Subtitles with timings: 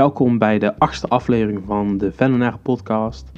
[0.00, 3.32] Welkom bij de achtste aflevering van de Vennenaar podcast.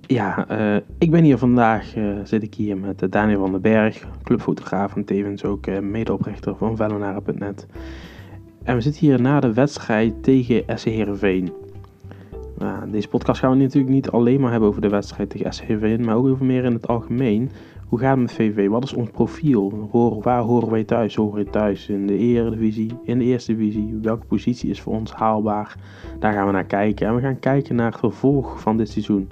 [0.00, 3.60] Ja, uh, ik ben hier vandaag, uh, zit ik hier met uh, Daniel van den
[3.60, 7.66] Berg, clubfotograaf en tevens ook medeoprichter van Vennenaar.net.
[8.62, 11.52] En we zitten hier na de wedstrijd tegen SC Heerenveen.
[12.58, 15.62] Nou, deze podcast gaan we natuurlijk niet alleen maar hebben over de wedstrijd tegen SC
[15.62, 17.50] Heerenveen, maar ook over meer in het algemeen.
[17.94, 18.68] Hoe gaat het met VV?
[18.68, 19.88] Wat is ons profiel?
[20.22, 21.14] waar horen wij thuis?
[21.14, 23.98] Horen we thuis in de Eredivisie, in de Eerste Divisie?
[24.02, 25.76] Welke positie is voor ons haalbaar?
[26.18, 27.06] Daar gaan we naar kijken.
[27.06, 29.30] En we gaan kijken naar het vervolg van dit seizoen.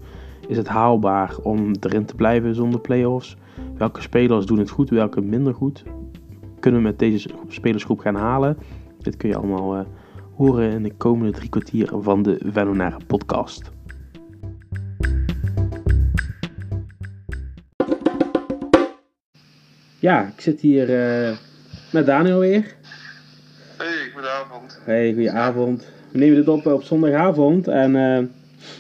[0.49, 3.37] Is het haalbaar om erin te blijven zonder play-offs?
[3.77, 5.85] Welke spelers doen het goed, welke minder goed?
[6.61, 8.57] Kunnen we met deze spelersgroep gaan halen?
[8.99, 9.83] Dit kun je allemaal uh,
[10.35, 13.71] horen in de komende drie kwartier van de Venonare podcast.
[20.03, 21.37] Ja, ik zit hier uh,
[21.91, 22.75] met Daniel weer.
[23.77, 24.81] Hey, goedenavond.
[24.85, 25.87] Hey, goedenavond.
[26.11, 28.19] We nemen dit op op zondagavond en uh,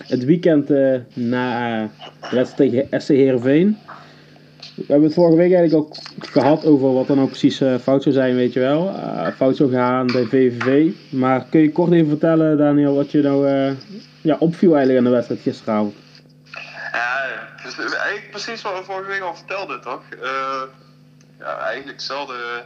[0.06, 1.80] het weekend uh, na
[2.30, 3.78] de wedstrijd tegen SC Heerenveen.
[4.74, 8.14] We hebben het vorige week eigenlijk ook gehad over wat er nou precies fout zou
[8.14, 8.94] zijn, weet je wel.
[9.36, 10.92] fout zou gaan bij VVV.
[11.10, 13.48] Maar kun je kort even vertellen, Daniel, wat je nou
[14.20, 15.94] ja, opviel eigenlijk aan de wedstrijd gisteravond?
[16.92, 17.24] Ja,
[17.64, 20.02] dus eigenlijk precies wat we vorige week al vertelden, toch?
[21.42, 22.64] Ja, eigenlijk dezelfde,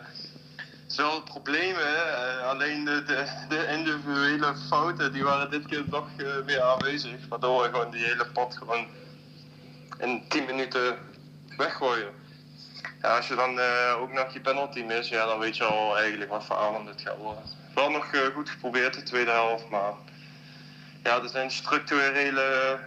[0.87, 1.83] dezelfde problemen.
[1.83, 3.03] Uh, alleen de,
[3.49, 7.29] de, individuele fouten die waren dit keer toch uh, weer aanwezig.
[7.29, 8.87] Waardoor we gewoon die hele pot gewoon
[9.99, 10.97] in 10 minuten
[11.57, 12.25] weggooien.
[13.03, 13.61] Ja, als je dan
[14.01, 17.01] ook nog je penalty mist, ja, dan weet je al eigenlijk wat voor avond het
[17.01, 17.43] gaat worden.
[17.75, 19.93] Wel nog goed geprobeerd de tweede helft, maar
[21.03, 22.79] ja, er zijn structurele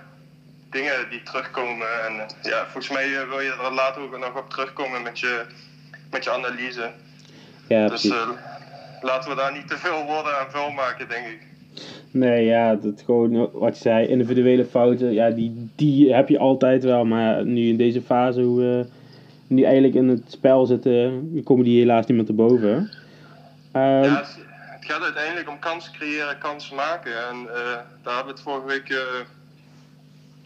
[0.69, 2.05] dingen die terugkomen.
[2.05, 5.45] En ja, volgens mij wil je er later ook nog op terugkomen met je
[6.09, 6.91] met je analyse.
[7.67, 8.29] Ja, dus uh,
[9.01, 11.47] laten we daar niet te veel woorden aan vuil maken, denk ik.
[12.11, 16.83] Nee, ja, dat gewoon wat je zei, individuele fouten, ja, die, die heb je altijd
[16.83, 17.05] wel.
[17.05, 18.87] Maar nu in deze fase, hoe we
[19.47, 22.75] nu eigenlijk in het spel zitten, komen die helaas niet meer te boven.
[23.73, 24.23] Um, ja,
[24.55, 27.27] het gaat uiteindelijk om kansen creëren, kansen maken.
[27.27, 27.53] En uh,
[28.03, 28.97] daar hebben we het vorige week uh,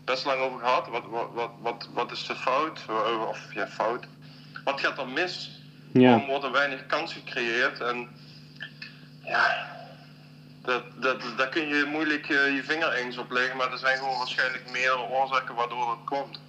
[0.06, 0.88] best lang over gehad.
[0.88, 2.86] Wat, wat, wat, wat, wat is de fout?
[3.30, 4.08] Of ja, fout
[4.64, 5.62] wat gaat er mis?
[5.92, 6.10] Ja.
[6.10, 7.82] Waarom worden weinig kansen gecreëerd?
[7.82, 8.08] En
[9.26, 9.72] ja,
[10.62, 13.98] dat, dat, daar kun je moeilijk uh, je vinger eens op leggen, maar er zijn
[13.98, 16.40] gewoon waarschijnlijk meerdere oorzaken waardoor het komt.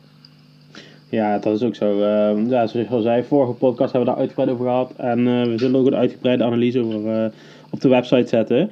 [1.08, 1.98] Ja, dat is ook zo.
[1.98, 4.92] Uh, ja, zoals ik al zei, vorige podcast hebben we daar uitgebreid over gehad.
[4.96, 7.32] En uh, we zullen ook een uitgebreide analyse over
[7.70, 8.70] op de website zetten.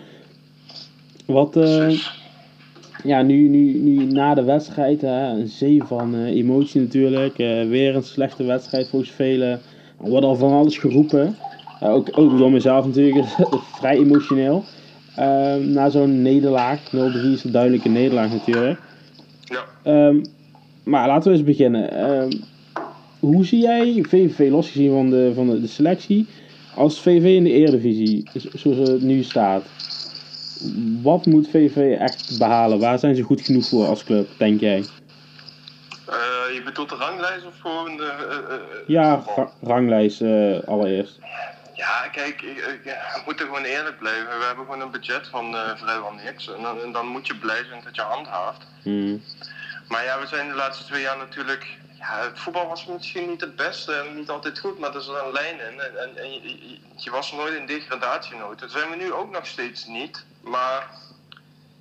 [1.27, 1.57] Wat,
[3.05, 7.39] ja, nu, nu, nu na de wedstrijd, hè, een zee van uh, emotie natuurlijk.
[7.39, 9.61] Uh, weer een slechte wedstrijd volgens velen.
[10.05, 11.37] Er wordt al van alles geroepen.
[11.83, 13.27] Uh, ook, ook door mezelf natuurlijk,
[13.79, 14.65] vrij emotioneel.
[15.17, 16.91] Ehm, na zo'n nederlaag, 0-3
[17.33, 18.81] is een duidelijke nederlaag natuurlijk.
[19.43, 20.07] Ja.
[20.07, 20.23] Um,
[20.85, 22.11] maar laten we eens beginnen.
[22.11, 22.29] Um,
[23.21, 26.27] hoe zie jij VVV losgezien van de, van de, de selectie
[26.75, 28.23] als VV in de Eredivisie,
[28.55, 29.63] zoals het nu staat?
[31.03, 32.79] Wat moet VV echt behalen?
[32.79, 34.79] Waar zijn ze goed genoeg voor als club, denk jij?
[34.79, 38.13] Uh, je bedoelt de ranglijst of gewoon de...
[38.31, 39.23] Uh, uh, ja,
[39.63, 40.23] ranglijst
[40.67, 41.19] allereerst.
[41.75, 42.41] Ja, kijk,
[42.85, 44.39] we moeten gewoon eerlijk blijven.
[44.39, 46.55] We hebben gewoon een budget van vrijwel niks.
[46.55, 48.67] En dan, en dan, moet je blij zijn dat je handhaaft.
[48.83, 49.23] Hmm.
[49.89, 53.41] Maar ja, we zijn de laatste twee jaar natuurlijk ja, het voetbal was misschien niet
[53.41, 55.81] het beste en niet altijd goed, maar er is een lijn in.
[55.81, 58.59] En, en, en je, je, was nooit in degradatienood.
[58.59, 60.25] Dat zijn we nu ook nog steeds niet.
[60.43, 60.91] Maar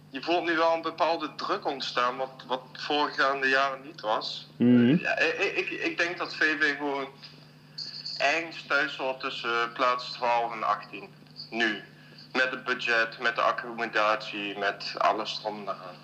[0.09, 4.47] je voelt nu wel een bepaalde druk ontstaan, wat, wat voorgaande jaren niet was.
[4.57, 4.95] Mhm.
[5.01, 7.07] ja, ik, ik, ik, denk dat VV gewoon
[8.17, 11.09] ergens thuis hoort tussen plaats 12 en 18.
[11.49, 11.83] Nu.
[12.33, 15.95] Met het budget, met de accommodatie, met alles erom eraan.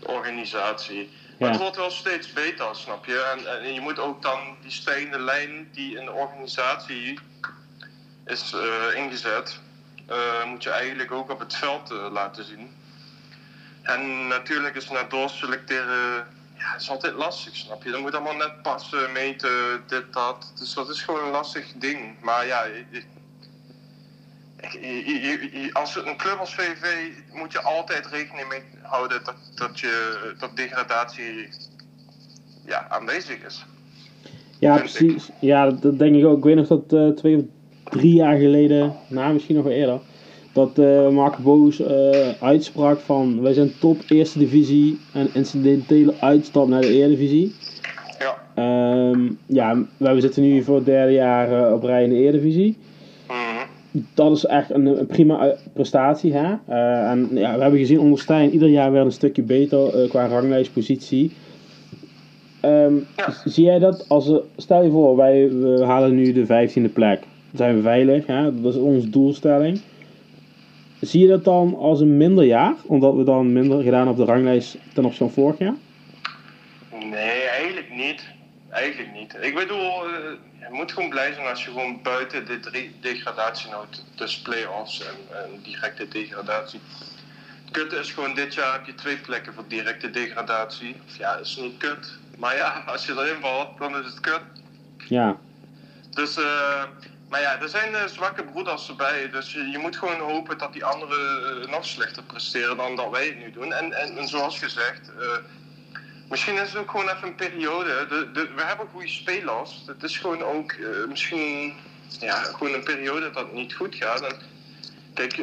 [0.00, 1.10] De organisatie.
[1.38, 3.20] Maar het wordt wel steeds beter, snap je?
[3.20, 7.18] En, en, je moet ook dan die stijgende lijn die in de organisatie
[8.26, 9.60] is uh, ingezet,
[10.46, 12.68] moet je eigenlijk ook op het veld uh, laten zien.
[13.82, 16.26] En natuurlijk is naar doorselecteren,
[16.58, 17.90] ja, is altijd lastig, snap je?
[17.90, 20.52] Dat moet allemaal net passen, meten, dit, dat.
[20.58, 22.22] Dus dat is gewoon een lastig ding.
[22.22, 22.64] Maar ja,
[25.72, 30.56] als een club als VV moet je altijd rekening mee houden dat, dat, je, dat
[30.56, 31.48] degradatie
[32.64, 33.64] ja, aanwezig is.
[34.58, 35.28] Ja, precies.
[35.40, 36.36] Ja, dat denk ik ook.
[36.36, 37.42] Ik weet nog dat uh, twee of
[37.90, 39.98] drie jaar geleden, nou misschien nog wel eerder,
[40.52, 41.88] dat uh, Mark Boos uh,
[42.40, 47.54] uitsprak van wij zijn top eerste divisie en incidentele uitstap naar de Eredivisie.
[48.18, 49.10] Ja.
[49.10, 52.76] Um, ja, wij zitten nu voor het derde jaar op rij in de Eredivisie.
[54.14, 56.32] dat is echt een, prima prestatie.
[56.32, 56.54] Hè?
[57.10, 61.32] en ja, we hebben gezien onder Stijn ieder jaar weer een stukje beter qua ranglijstpositie.
[62.62, 63.06] Um,
[63.44, 67.22] Zie jij dat als, stel je voor, wij we halen nu de 15e plek.
[67.56, 68.60] Zijn we veilig, hè?
[68.60, 69.80] dat is onze doelstelling.
[71.00, 74.24] Zie je dat dan als een minder jaar, omdat we dan minder gedaan op de
[74.24, 75.74] ranglijst ten opzichte van vorig jaar?
[77.10, 78.24] Nee, eigenlijk niet.
[78.70, 79.36] Eigenlijk niet.
[79.40, 80.14] Ik bedoel, uh,
[80.60, 85.36] je moet gewoon blij zijn als je gewoon buiten de drie degradatienood, dus play-offs en,
[85.36, 86.80] en directe degradatie.
[87.70, 90.96] Kutte is gewoon dit jaar heb je twee plekken voor directe degradatie.
[91.06, 92.18] Of ja, is niet kut.
[92.38, 94.42] Maar ja, als je erin valt, dan is het kut.
[95.08, 95.36] Ja.
[96.10, 96.82] Dus, uh,
[97.28, 99.30] maar ja, er zijn uh, zwakke broeders erbij.
[99.30, 103.26] Dus je, moet gewoon hopen dat die anderen uh, nog slechter presteren dan dat wij
[103.26, 103.72] het nu doen.
[103.72, 105.10] En, en, zoals gezegd,
[106.28, 108.06] misschien is het ook gewoon even een periode.
[108.08, 109.82] De, de, we hebben goede spelers.
[109.86, 110.74] Het is gewoon ook
[111.08, 111.74] misschien
[112.20, 114.36] ja, gewoon een periode dat het niet goed gaat.
[115.14, 115.36] Kijk,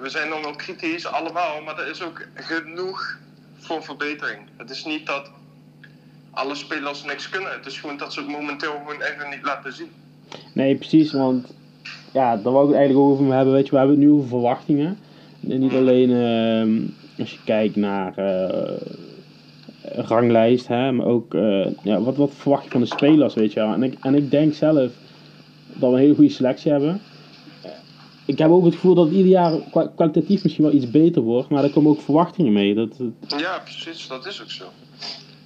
[0.00, 1.62] we zijn dan ook kritisch, allemaal.
[1.62, 3.16] Maar er is ook genoeg
[3.60, 4.48] voor verbetering.
[4.56, 5.30] Het is niet dat
[6.30, 7.52] alle spelers niks kunnen.
[7.52, 10.03] Het is gewoon dat ze het momenteel gewoon even niet laten zien.
[10.52, 11.54] Nee, precies, want
[12.12, 13.54] ja, daar wou ik het eigenlijk over hebben.
[13.54, 14.98] Weet je, we hebben het nu over verwachtingen.
[15.48, 16.88] En niet alleen uh,
[17.18, 18.76] als je kijkt naar uh,
[19.96, 23.60] ranglijst, hè, maar ook uh, ja, wat, wat verwacht je van de spelers, weet je.
[23.60, 24.92] En ik, en ik denk zelf
[25.72, 27.00] dat we een hele goede selectie hebben.
[28.26, 29.52] Ik heb ook het gevoel dat ieder jaar
[29.94, 32.74] kwalitatief misschien wel iets beter wordt, maar er komen ook verwachtingen mee.
[32.74, 32.96] Dat,
[33.36, 34.64] Ja, precies, dat is ook zo.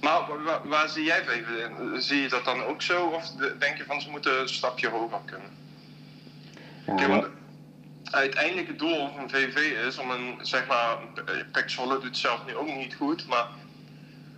[0.01, 1.45] Maar waar, waar, zie jij VV
[2.01, 3.05] Zie je dat dan ook zo?
[3.05, 5.49] Of denk je van ze moeten een stapje hoger kunnen?
[6.85, 7.27] Ja, want
[8.11, 10.97] het doel van VV is om een, zeg maar,
[11.51, 13.47] Pek Zwolle doet het zelf nu ook niet goed, maar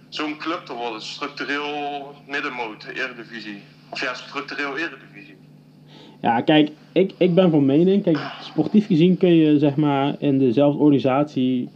[0.10, 3.62] zo'n club te worden, structureel middenmoot, eredivisie.
[3.90, 5.36] Of ja, structureel eredivisie.
[6.22, 10.40] Ja, kijk, ik, ik ben van mening, kijk, sportief gezien kun je zeg maar in
[10.40, 11.70] dezelfde organisatie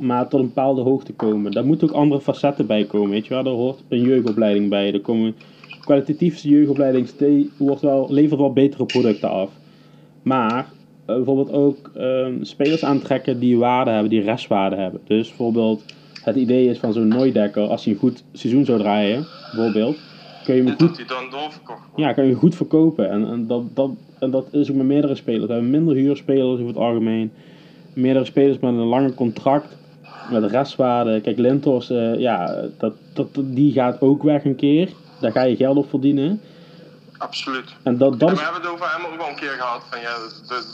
[0.00, 1.52] maar tot een bepaalde hoogte komen.
[1.52, 3.42] Daar moeten ook andere facetten bij komen, weet je wel.
[3.42, 4.92] Daar hoort een jeugdopleiding bij.
[4.92, 5.34] Er komen
[5.80, 7.08] kwalitatief jeugdopleiding
[7.56, 9.50] wordt wel, levert wel betere producten af.
[10.22, 15.00] Maar uh, bijvoorbeeld ook uh, spelers aantrekken die waarde hebben, die restwaarde hebben.
[15.06, 15.84] Dus bijvoorbeeld
[16.22, 19.98] het idee is van zo'n Nooidekker, als hij een goed seizoen zou draaien, bijvoorbeeld,
[20.44, 21.24] kun je hem goed, dan
[21.96, 23.10] ja, kan je goed verkopen.
[23.10, 25.46] En, en, dat, dat, en dat is ook met meerdere spelers.
[25.46, 27.30] We hebben minder huurspelers over het algemeen.
[27.92, 29.76] Meerdere spelers met een langer contract
[30.30, 31.20] met de restwaarde.
[31.20, 34.88] Kijk, Lintos, uh, ja, dat, dat, die gaat ook weg een keer.
[35.20, 36.40] Daar ga je geld op verdienen.
[37.18, 37.74] Absoluut.
[37.82, 39.82] En dat, dat We hebben het over hem ook al een keer gehad.
[39.90, 40.14] Van, ja,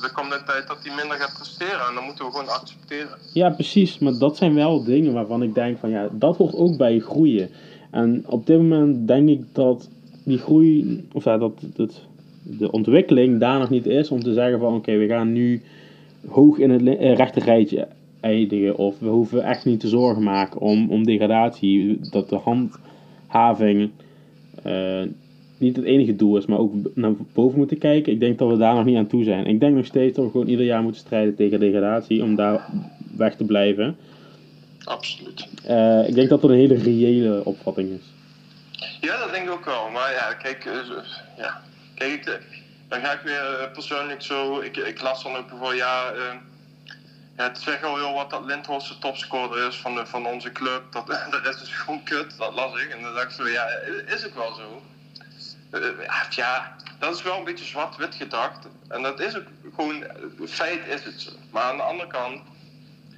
[0.02, 1.86] er komt een tijd dat hij minder gaat presteren.
[1.88, 3.18] En dan moeten we gewoon accepteren.
[3.32, 3.98] Ja, precies.
[3.98, 7.50] Maar dat zijn wel dingen waarvan ik denk van ja, dat hoort ook bij groeien.
[7.90, 9.88] En op dit moment denk ik dat
[10.24, 12.00] die groei, of ja, dat, dat
[12.42, 15.62] de ontwikkeling daar nog niet is om te zeggen van oké, we gaan nu
[16.28, 17.88] hoog in het eh, rechte rijtje
[18.24, 18.76] eindigen.
[18.76, 21.98] Of we hoeven echt niet te zorgen maken om, om degradatie.
[22.10, 23.90] Dat de handhaving
[24.66, 25.02] uh,
[25.58, 28.12] niet het enige doel is, maar ook naar boven moeten kijken.
[28.12, 29.46] Ik denk dat we daar nog niet aan toe zijn.
[29.46, 32.70] Ik denk nog steeds dat we gewoon ieder jaar moeten strijden tegen degradatie om daar
[33.16, 33.96] weg te blijven.
[34.84, 35.48] Absoluut.
[35.68, 38.12] Uh, ik denk dat dat een hele reële opvatting is.
[39.00, 39.90] Ja, dat denk ik ook wel.
[39.90, 40.72] Maar ja, kijk, uh,
[41.38, 41.62] ja.
[41.94, 42.40] kijk
[42.88, 44.60] dan ga ik weer persoonlijk zo.
[44.60, 46.12] Ik, ik las dan ook voor ja
[47.36, 50.52] ja, het zegt al heel wat dat Lindhorst de topscorer is van, de, van onze
[50.52, 50.92] club.
[50.92, 52.90] Dat, de rest is gewoon kut, dat las ik.
[52.90, 53.66] En dan dacht ik zo, ja,
[54.06, 54.82] is het wel zo?
[55.72, 55.88] Uh,
[56.30, 58.66] ja, dat is wel een beetje zwart-wit gedacht.
[58.88, 60.04] En dat is ook gewoon,
[60.48, 61.30] feit is het zo.
[61.50, 62.42] Maar aan de andere kant,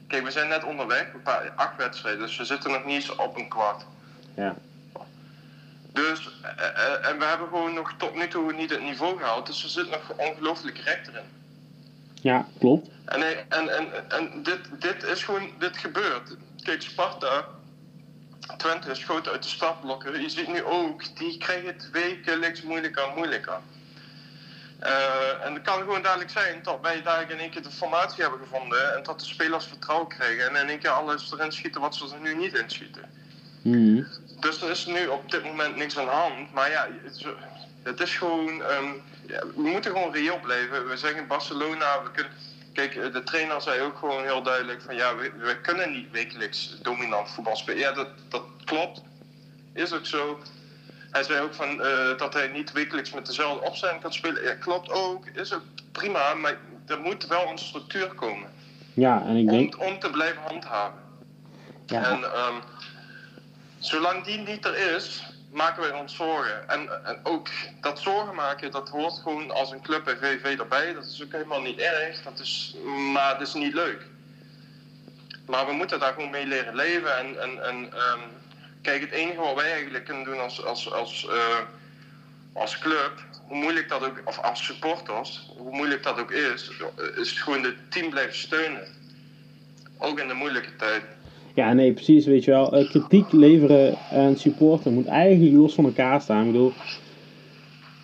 [0.08, 3.16] kijk, we zijn net onderweg, een paar, acht wedstrijden, dus we zitten nog niet eens
[3.16, 3.84] op een kwart.
[4.34, 4.54] Ja.
[5.92, 9.62] Dus, uh, en we hebben gewoon nog tot nu toe niet het niveau gehaald, dus
[9.62, 11.24] we zitten nog ongelooflijk recht erin.
[12.26, 12.88] Ja, klopt.
[13.04, 16.36] En, en, en, en dit, dit is gewoon, dit gebeurt.
[16.62, 17.44] Kijk, Sparta,
[18.56, 20.20] Twente schoten uit de startblokken.
[20.20, 23.58] Je ziet nu ook, die krijgen het wekelijks moeilijker en moeilijker.
[24.82, 28.22] Uh, en het kan gewoon dadelijk zijn dat wij daar in één keer de formatie
[28.22, 31.80] hebben gevonden en dat de spelers vertrouwen krijgen en in één keer alles erin schieten
[31.80, 33.10] wat ze er nu niet in schieten.
[33.62, 34.06] Mm.
[34.40, 36.52] Dus er is nu op dit moment niks aan de hand.
[36.52, 36.86] Maar ja,
[37.86, 40.88] het is gewoon, um, ja, we moeten gewoon reëel blijven.
[40.88, 42.32] We zeggen Barcelona, we kunnen
[42.76, 46.10] Kijk, eh, de trainer zei ook gewoon heel duidelijk van ja, we, we kunnen niet
[46.10, 47.80] wekelijks dominant voetbal spelen.
[47.80, 49.02] Ja, dat, dat klopt.
[49.72, 50.40] Is ook zo.
[51.10, 54.42] Hij zei ook van, uh, dat hij niet wekelijks met dezelfde opstelling kan spelen.
[54.42, 55.26] Ja, klopt ook.
[55.26, 55.62] Is ook
[55.92, 58.50] prima, maar er moet wel een structuur komen.
[58.94, 59.80] Ja, en ik denk...
[59.80, 61.00] Om, om te blijven handhaven.
[61.86, 62.10] Ja.
[62.10, 62.62] En um,
[63.78, 65.22] zolang die niet er is,
[65.56, 66.68] maken wij ons zorgen.
[66.68, 67.48] En, en, ook
[67.80, 70.94] dat zorgen maken, dat hoort gewoon als een club bij VV erbij.
[70.94, 72.76] Dat is ook helemaal niet erg, dat is,
[73.12, 74.06] maar het is niet leuk.
[75.46, 77.18] Maar we moeten daar gewoon mee leren leven.
[77.18, 78.20] En, en, en ehm,
[78.82, 81.58] kijk, het enige wat wij eigenlijk kunnen doen als, als, als, uh,
[82.52, 83.12] als club,
[83.46, 86.70] hoe moeilijk dat ook, of als supporters, hoe moeilijk dat ook is,
[87.16, 88.88] is gewoon het team blijven steunen.
[89.98, 91.02] Ook in de moeilijke tijd.
[91.56, 92.78] Ja, nee, precies, weet je wel.
[92.78, 96.46] Uh, kritiek leveren en supporten moet eigenlijk los van elkaar staan.
[96.46, 96.72] Ik bedoel,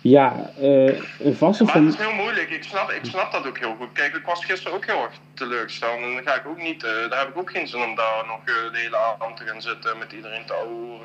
[0.01, 1.85] ja, uh, een vaste van...
[1.85, 3.91] Het is heel moeilijk, ik snap, ik snap dat ook heel goed.
[3.93, 6.01] Kijk, ik was gisteren ook heel erg teleurgesteld.
[6.01, 8.23] En dan ga ik ook niet, uh, daar heb ik ook geen zin om daar
[8.27, 10.99] nog de hele avond te gaan zitten met iedereen te ouwen.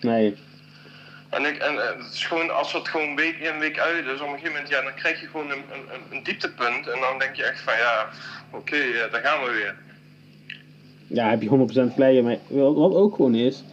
[0.00, 0.36] Nee.
[1.28, 4.26] En, ik, en het is gewoon, als het gewoon week in, week uit is, op
[4.26, 6.88] een gegeven moment, ja, dan krijg je gewoon een, een, een dieptepunt.
[6.88, 8.08] En dan denk je echt van, ja,
[8.50, 9.76] oké, okay, daar gaan we weer
[11.12, 11.48] ja, heb je
[11.90, 12.22] 100% gelijk.
[12.22, 13.64] Maar wat ook gewoon is,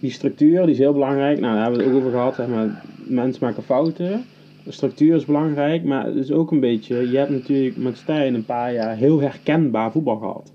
[0.00, 1.40] die structuur die is heel belangrijk.
[1.40, 2.34] Nou, daar hebben we het ook over gehad.
[2.34, 4.24] Zeg maar, mensen maken fouten.
[4.64, 7.10] De structuur is belangrijk, maar het is ook een beetje.
[7.10, 10.52] Je hebt natuurlijk met Stijn een paar jaar heel herkenbaar voetbal gehad.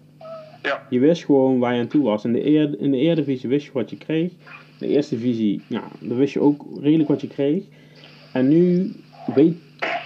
[0.63, 0.83] Ja.
[0.89, 2.25] Je wist gewoon waar je aan toe was.
[2.25, 4.31] In de, eer, in de Eredivisie wist je wat je kreeg.
[4.79, 7.63] In de Eerste Divisie, ja, dan wist je ook redelijk wat je kreeg.
[8.33, 8.91] En nu
[9.35, 9.55] weet,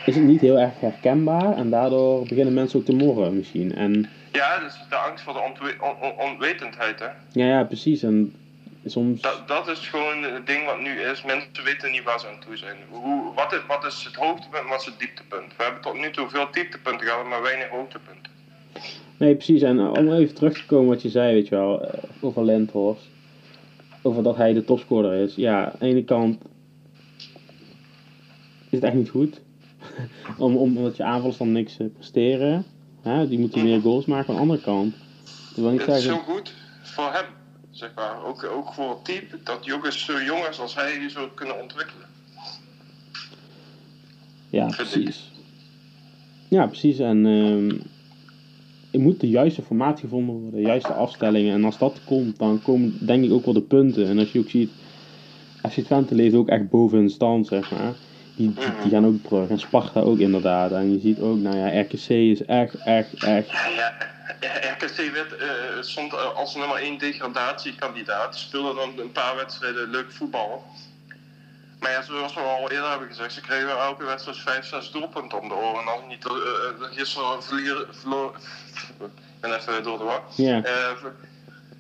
[0.10, 1.58] is het niet heel erg herkenbaar.
[1.58, 3.76] En daardoor beginnen mensen ook te morren misschien.
[3.76, 7.08] En ja, dus de angst voor de ontwe on onwetendheid, hè?
[7.32, 8.04] Ja, ja, precies.
[8.04, 8.34] En
[8.86, 9.22] soms...
[9.22, 11.24] Dat, dat is gewoon het ding wat nu is.
[11.24, 12.78] Mensen weten niet waar ze aan toe zijn.
[12.90, 15.56] Hoe, wat, is, wat is het hoogtepunt en wat is het dieptepunt?
[15.58, 18.32] We hebben tot nu toe veel dieptepunten gehad, maar weinig hoogtepunten.
[19.18, 19.62] Nee, precies.
[19.62, 23.08] En om even terug te komen wat je zei, weet je wel, eh, over Lenthorst.
[24.02, 25.36] Over dat hij de topscorer is.
[25.36, 26.42] Ja, aan de ene kant
[28.70, 29.42] is het echt niet goed.
[30.38, 32.66] om, omdat je aanvallers dan niks eh, presteren.
[33.02, 34.30] Hè, die moeten meer goals maken.
[34.30, 34.96] Aan de andere kant.
[35.56, 37.26] Wil niet het is zo goed voor hem,
[37.72, 38.26] zeg maar.
[38.26, 42.08] Ook, ook voor het team, dat jongens zo jongens als hij zo kunnen ontwikkelen.
[44.50, 45.32] Ja, precies.
[46.48, 47.00] Ja, precies.
[47.00, 47.72] En uh,
[48.92, 51.54] er moet de juiste formatie gevonden worden, de juiste afstellingen.
[51.54, 54.08] En als dat komt, dan komen denk ik ook wel de punten.
[54.08, 54.72] En als je ook ziet,
[55.70, 57.94] FC Twente leeft ook echt boven hun stand, zeg maar
[58.40, 58.54] die,
[58.84, 59.50] die, gaan ook terug.
[59.50, 60.72] En Sparta ook inderdaad.
[60.72, 63.50] En je ziet ook, nou ja, RKC is echt, echt, echt...
[63.50, 63.94] Ja, ja.
[64.78, 68.38] RKC werd, uh, stond eh, als nummer 1 degradatiekandidaat.
[68.38, 70.64] Speelde dan een paar wedstrijden leuk voetbal.
[71.80, 75.42] Maar ja, zoals we al eerder hebben gezegd, ze kregen elke wedstrijd 5, 6 doelpunten
[75.42, 75.82] om de oren.
[75.82, 77.44] En als niet uh, gisteren
[77.92, 78.36] verloor...
[79.00, 80.22] Ik ben even door de war.
[80.36, 80.62] Ja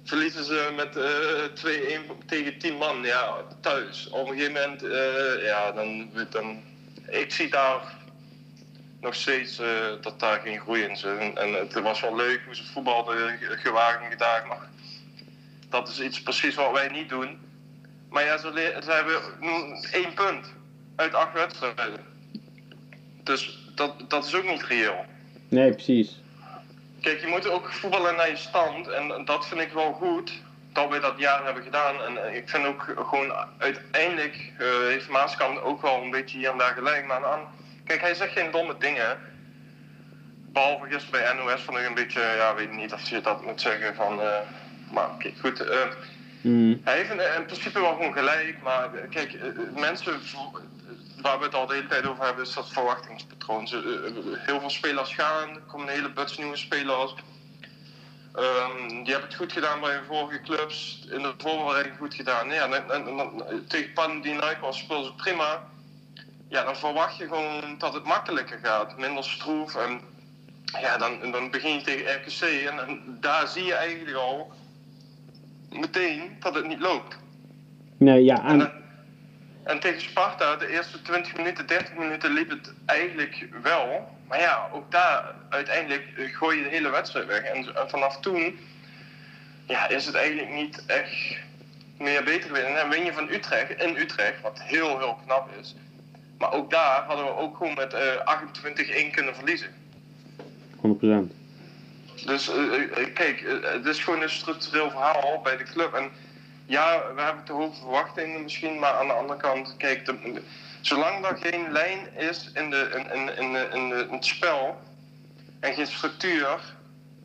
[0.09, 4.09] verliezen ze met uh, eh, 2-1 tegen 10 man ja, thuis.
[4.09, 6.61] Op een gegeven moment, uh, ja, dan, dan.
[7.09, 7.95] Ik zie daar
[9.01, 9.67] nog steeds uh,
[10.01, 11.37] dat daar geen groei in zit.
[11.37, 14.69] En, het was wel leuk hoe ze voetbalden, gewaagd en gedaagd, maar
[15.69, 17.39] dat is iets precies wat wij niet doen.
[18.09, 19.21] Maar ja, ze, ze hebben
[19.91, 20.53] één punt
[20.95, 22.05] uit acht wedstrijden.
[23.23, 25.05] Dus dat, dat is ook niet reëel.
[25.47, 26.19] Nee, precies.
[27.01, 28.87] Kijk, je moet ook voetballen naar je stand.
[28.87, 30.41] En dat vind ik wel goed
[30.73, 32.01] dat we dat jaar hebben gedaan.
[32.01, 36.51] En eh, ik vind ook gewoon uiteindelijk uh, heeft Maaskant ook wel een beetje hier
[36.51, 37.05] en daar gelijk.
[37.05, 37.47] Maar aan,
[37.85, 39.17] kijk, hij zegt geen domme dingen.
[40.51, 43.61] Behalve gisteren bij NOS vond ik een beetje, ja, weet niet of je dat moet
[43.61, 44.19] zeggen van.
[44.19, 44.37] Uh,
[44.91, 45.65] maar oké, goed.
[46.41, 46.81] Mm.
[46.83, 48.55] Hij heeft in, in, principe wel gewoon gelijk.
[48.63, 49.37] Maar kijk,
[49.75, 50.19] mensen
[51.21, 53.65] waar we het al de hele tijd over hebben, is dat verwachtingspatroon.
[53.65, 53.73] Eh,
[54.37, 57.13] heel veel spelers gaan, er komen een hele buts nieuwe spelers.
[58.35, 62.49] Um, die hebben het goed gedaan bij hun vorige clubs, in de voorbereiding goed gedaan.
[62.49, 65.63] Ja, en, en, en, tegen Panathinaikos speelden ze prima.
[66.49, 69.75] Ja, dan verwacht je gewoon dat het makkelijker gaat, minder stroef.
[69.75, 69.99] En
[70.81, 74.51] ja, dan, dan begin je tegen RKC en, en daar zie je eigenlijk al
[75.69, 77.17] meteen dat het niet loopt.
[77.97, 78.71] Nee, ja, en...
[79.63, 84.17] En tegen Sparta, de eerste 20 minuten, 30 minuten liep het eigenlijk wel.
[84.27, 87.41] Maar ja, ook daar uiteindelijk eh, gooi je de hele wedstrijd weg.
[87.41, 88.59] En vanaf toen
[89.67, 91.37] ja, is het eigenlijk niet echt
[91.97, 92.81] meer beter winnen.
[92.81, 95.75] En win je van Utrecht, in Utrecht, wat heel heel knap is.
[96.37, 99.69] Maar ook daar hadden we ook gewoon met uh, 28-1 kunnen verliezen.
[100.75, 101.37] 100%.
[102.25, 105.93] Dus uh, kijk, het is gewoon een structureel verhaal bij de club.
[105.93, 106.11] En
[106.69, 110.41] ja, we hebben te hoge verwachtingen misschien, maar aan de andere kant, kijk, de,
[110.81, 114.77] zolang er geen lijn is in, de, in, in, in, in, in het spel
[115.59, 116.59] en geen structuur,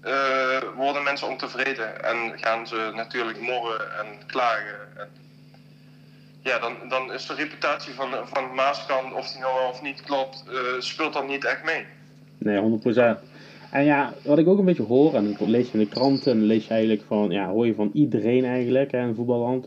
[0.04, 4.96] uh, worden mensen ontevreden en gaan ze natuurlijk morren en klagen.
[4.96, 5.08] En,
[6.42, 10.02] ja, dan, dan is de reputatie van, van Maaskant, of die nou wel of niet
[10.02, 11.86] klopt, uh, speelt dan niet echt mee.
[12.38, 13.33] Nee, 100%.
[13.74, 16.32] En ja, wat ik ook een beetje hoor, en dat lees je in de kranten,
[16.32, 19.66] en lees je eigenlijk van, ja, hoor je van iedereen eigenlijk hè, in voetballand,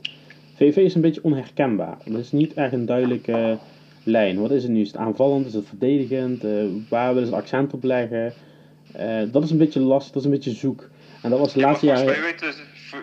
[0.56, 1.98] VV is een beetje onherkenbaar.
[2.06, 3.58] Er is niet echt een duidelijke
[4.04, 4.40] lijn.
[4.40, 4.82] Wat is het nu?
[4.82, 5.46] Is het aanvallend?
[5.46, 6.46] Is het verdedigend?
[6.46, 8.34] Uh, waar willen ze het accent op leggen?
[9.00, 10.90] Uh, dat is een beetje lastig, dat is een beetje zoek.
[11.22, 12.06] En dat was de laatste jaren...
[12.06, 12.54] Weten,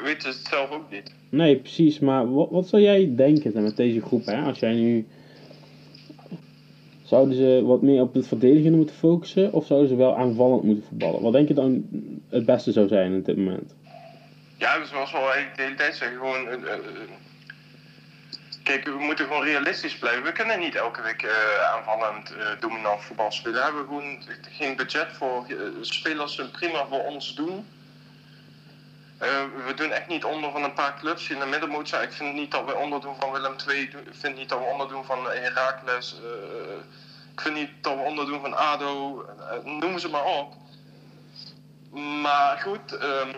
[0.04, 1.14] weten het zelf ook niet.
[1.28, 1.98] Nee, precies.
[1.98, 4.26] Maar wat, wat zou jij denken met deze groep?
[4.26, 4.42] Hè?
[4.42, 5.06] Als jij nu...
[7.04, 9.52] Zouden ze wat meer op het verdedigen moeten focussen?
[9.52, 11.22] Of zouden ze wel aanvallend moeten voetballen?
[11.22, 11.86] Wat denk je dan
[12.28, 13.74] het beste zou zijn op dit moment?
[14.58, 16.46] Ja, dus zoals we al de hele tijd zeggen, gewoon...
[16.46, 16.70] Uh,
[18.62, 20.22] kijk, we moeten gewoon realistisch blijven.
[20.22, 21.28] We kunnen niet elke week
[21.74, 23.58] aanvallend dominant voetbal spelen.
[23.58, 24.18] We hebben gewoon
[24.50, 25.46] geen budget voor
[25.80, 27.64] spelers prima voor ons doen.
[29.66, 31.92] We doen echt niet onder van een paar clubs in de middenmoot.
[31.92, 33.82] Ik vind niet dat we onderdoen van Willem II.
[33.82, 36.16] Ik vind niet dat we onderdoen van Heracles.
[37.32, 39.24] ik vind niet dat we onderdoen van ADO.
[39.64, 40.54] noem ze maar op.
[42.22, 42.92] Maar goed...
[43.02, 43.34] Um,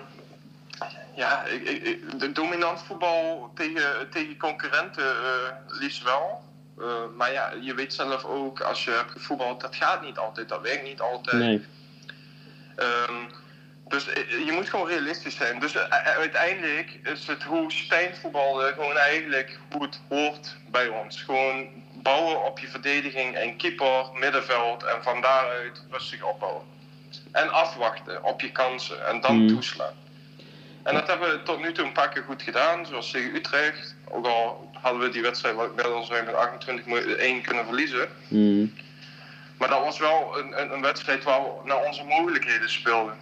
[1.17, 6.43] ja, ik, ik, de dominant voetbal tegen, tegen concurrenten uh, liefst wel.
[6.79, 10.49] Uh, maar ja, je weet zelf ook, als je hebt gevoetbald, dat gaat niet altijd,
[10.49, 11.37] dat werkt niet altijd.
[11.37, 11.65] Nee.
[12.77, 13.29] Um,
[13.89, 14.05] dus
[14.47, 15.59] je moet gewoon realistisch zijn.
[15.61, 15.77] Dus
[16.19, 21.23] uiteindelijk is het hoe Stijn voetbalde gewoon eigenlijk hoe het hoort bij ons.
[21.23, 26.63] Gewoon bouwen op je verdediging en keeper, middenveld en van daaruit rustig opbouwen.
[27.33, 29.49] En afwachten op je kansen en dan mm.
[29.49, 29.95] toeslaan.
[30.83, 33.95] En dat hebben we tot nu toe een paar keer goed gedaan, zoals tegen Utrecht.
[34.09, 38.09] Ook al hadden we die wedstrijd weliswaar met 28-1 kunnen verliezen.
[38.29, 38.75] Mm.
[39.59, 43.15] Maar dat was wel een, een, een, wedstrijd waar we naar onze mogelijkheden speelden.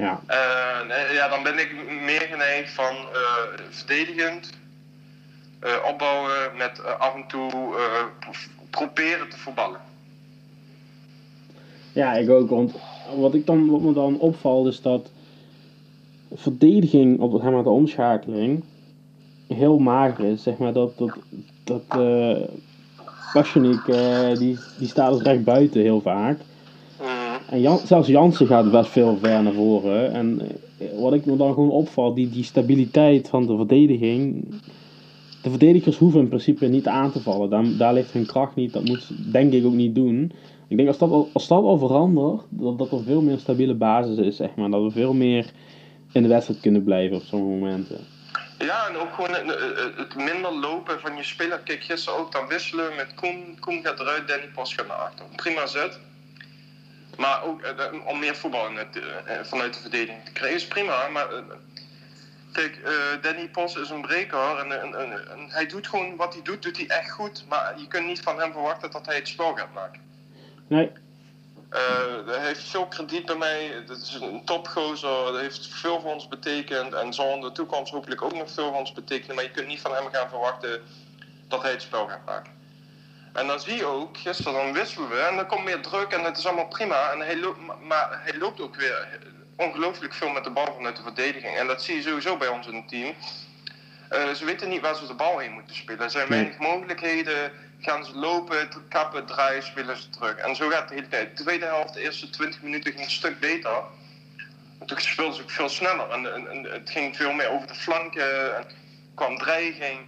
[0.00, 0.20] Ja.
[0.28, 4.50] Uh, ja, dan ben ik meer geneigd van uh, verdedigend,
[5.64, 7.50] uh, opbouwen met af en toe
[8.70, 9.80] proberen te voetballen.
[11.92, 12.50] Ja, ik ook.
[12.50, 12.74] Want
[13.16, 15.10] wat, ik dan, wat me dan opvalt is dat
[16.34, 18.64] verdediging op zeg maar, de omschakeling
[19.48, 20.42] heel mager is.
[20.42, 21.16] Zeg maar dat, dat,
[21.64, 22.46] dat uh,
[24.38, 26.38] die, die staat dus recht buiten heel vaak.
[27.50, 30.12] En zelfs Jansen gaat best veel ver naar voren.
[30.12, 30.40] En
[30.78, 34.54] eh, wat ik me dan gewoon opvalt, die, die stabiliteit van de verdediging.
[35.42, 37.50] De verdedigers hoeven in principe niet aan te vallen.
[37.50, 38.72] Daar, daar ligt hun kracht niet.
[38.72, 40.32] Dat moet denk ik ook niet doen.
[40.68, 43.74] Ik denk als dat al, als dat al verandert, dat, dat er veel meer stabiele
[43.74, 44.70] basis is, zeg maar.
[44.70, 45.50] Dat we veel meer
[46.12, 47.98] in de wedstrijd kunnen blijven op sommige momenten.
[48.58, 49.30] Ja, en ook gewoon
[49.96, 51.58] het, minder lopen van je speler.
[51.58, 53.56] Kijk, gisteren ook dan wisselen met Koen.
[53.60, 55.12] Koen gaat eruit, Danny Pas gaat naar.
[55.36, 55.98] Prima zet.
[57.16, 60.66] Maar ook eh, om meer voetbal in het, eh, vanuit de verdediging te krijgen is
[60.66, 61.08] prima.
[61.08, 61.28] Maar
[62.52, 62.80] kijk,
[63.22, 64.94] Danny Pos is een breker en, en,
[65.30, 67.44] en, hij doet gewoon wat hij doet, doet hij echt goed.
[67.48, 70.00] Maar je kunt niet van hem verwachten dat hij het spel gaat maken.
[70.66, 70.90] Nee,
[72.26, 73.84] hij heeft veel krediet bij mij.
[73.86, 75.24] Dat is een topgozer.
[75.24, 76.92] Dat heeft veel voor ons betekend.
[76.92, 79.34] En zal in de toekomst hopelijk ook nog veel voor ons betekenen.
[79.34, 80.80] Maar je kunt niet van hem gaan verwachten
[81.48, 82.59] dat hij het spel gaat maken.
[83.32, 86.24] En dan zie je ook, gisteren dan wisselen we en dan komt meer druk en
[86.24, 87.10] het is allemaal prima.
[87.10, 89.18] En hij loopt, maar hij loopt ook weer
[89.56, 91.56] ongelooflijk veel met de bal vanuit de verdediging.
[91.56, 93.14] En dat zie je sowieso bij ons in het team.
[94.12, 96.00] Uh, ze weten niet waar ze de bal heen moeten spelen.
[96.00, 100.36] Er zijn weinig mogelijkheden gaan ze lopen, kappen, draaien, spelen ze terug.
[100.36, 101.36] En zo gaat het de hele tijd.
[101.36, 103.82] De tweede helft, de eerste 20 minuten ging een stuk beter.
[104.86, 106.10] Toen speelden ze ook veel sneller.
[106.10, 108.56] En, en, het ging veel meer over de flanken.
[108.56, 108.64] En
[109.14, 109.98] kwam dreiging.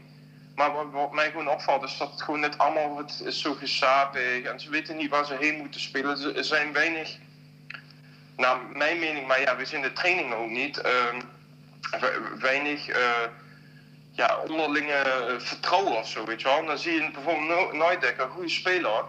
[0.71, 4.43] Maar wat, mij gewoon opvalt is dat het gewoon net allemaal het is zo gesapig.
[4.43, 6.37] En ze weten niet waar ze heen moeten spelen.
[6.37, 7.17] Er zijn weinig,
[8.37, 10.83] naar mijn mening, maar ja, we zien de training ook niet.
[10.85, 12.03] Uh,
[12.41, 12.89] weinig...
[12.89, 12.97] Uh,
[14.13, 16.67] ja, onderlinge eh, vertrouwen of zo, weet je wel.
[16.67, 19.05] dan zie je bijvoorbeeld Neudekker, een goede speler.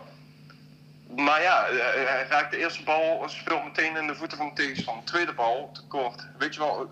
[1.16, 1.78] Maar ja, eh,
[2.10, 5.04] hij raakt de eerste bal, speelt meteen in de voeten van de tegenstander.
[5.04, 6.28] Tweede bal, te kort.
[6.38, 6.90] Weet je wel,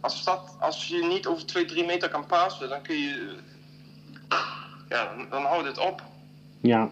[0.00, 3.38] als, dat, als je niet over 2, 3 meter kan passen, dan kun je...
[4.90, 6.02] Ja, dan, dan houdt het op.
[6.60, 6.88] Ja.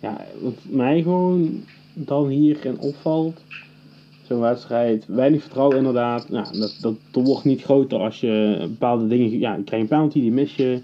[0.00, 3.40] Ja, wat mij gewoon dan hierin opvalt
[4.26, 5.04] zo'n wedstrijd.
[5.06, 6.28] Weinig vertrouwen inderdaad.
[6.28, 9.38] Nou, dat, dat, wordt niet groter als je bepaalde dingen...
[9.38, 10.82] Ja, je krijgt een penalty, die mis je.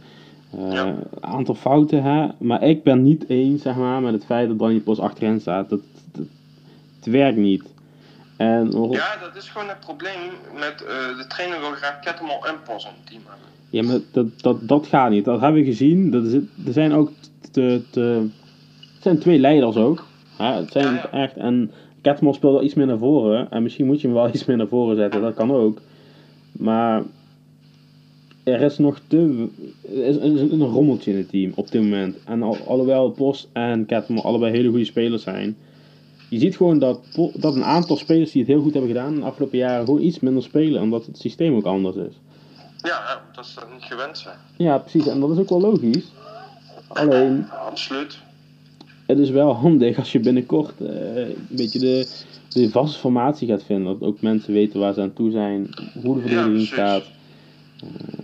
[0.54, 0.96] Uh, ja.
[1.20, 2.28] aantal fouten, hè.
[2.38, 5.68] Maar ik ben niet eens, zeg maar, met het feit dat Danny Post achterin staat.
[5.68, 5.80] Dat,
[6.12, 6.26] dat,
[6.96, 7.64] het werkt niet.
[8.36, 10.82] En, ja, dat is gewoon het probleem met...
[10.82, 13.48] Uh, de trainer wil graag Kettemal en in het team hebben.
[13.70, 15.24] Ja, maar dat, dat, dat gaat niet.
[15.24, 16.10] Dat hebben we gezien.
[16.10, 16.32] Dat is,
[16.66, 17.10] er zijn ook...
[17.50, 18.26] Te, te,
[18.94, 20.06] het zijn twee leiders ook.
[20.36, 20.52] Hè.
[20.52, 21.36] Het zijn ja, echt...
[21.36, 23.50] En Ketmel speelt wel iets meer naar voren.
[23.50, 25.20] En misschien moet je hem wel iets meer naar voren zetten.
[25.20, 25.80] Dat kan ook.
[26.52, 27.02] Maar
[28.44, 29.48] er is nog te,
[29.82, 32.16] is, is een rommeltje in het team op dit moment.
[32.24, 35.56] En al, alhoewel Post en Ketmel allebei hele goede spelers zijn.
[36.28, 37.00] Je ziet gewoon dat,
[37.34, 40.20] dat een aantal spelers die het heel goed hebben gedaan de afgelopen jaren gewoon iets
[40.20, 40.82] minder spelen.
[40.82, 42.14] Omdat het systeem ook anders is.
[42.82, 44.36] Ja, dat is niet gewend zijn.
[44.56, 45.06] Ja, precies.
[45.06, 46.12] En dat is ook wel logisch.
[46.88, 47.50] Alleen...
[47.50, 48.18] absoluut.
[49.06, 52.08] Het is wel handig als je binnenkort uh, een beetje de,
[52.48, 53.98] de vaste formatie gaat vinden.
[53.98, 57.04] Dat ook mensen weten waar ze aan toe zijn, hoe de verdediging ja, staat.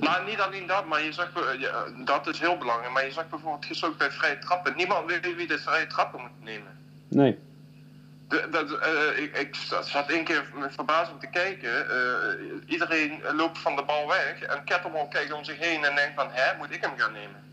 [0.00, 2.92] Maar niet alleen dat, maar je zag, ja, dat is heel belangrijk.
[2.92, 4.72] Maar je zag bijvoorbeeld gisteren ook bij vrije trappen.
[4.76, 6.72] Niemand weet wie de vrije trappen moet nemen.
[7.08, 7.38] Nee.
[8.28, 11.86] De, dat, uh, ik, ik zat één keer met verbazing te kijken.
[11.90, 14.42] Uh, iedereen loopt van de bal weg.
[14.42, 17.44] En Kettelman kijkt om zich heen en denkt van, hè, moet ik hem gaan nemen?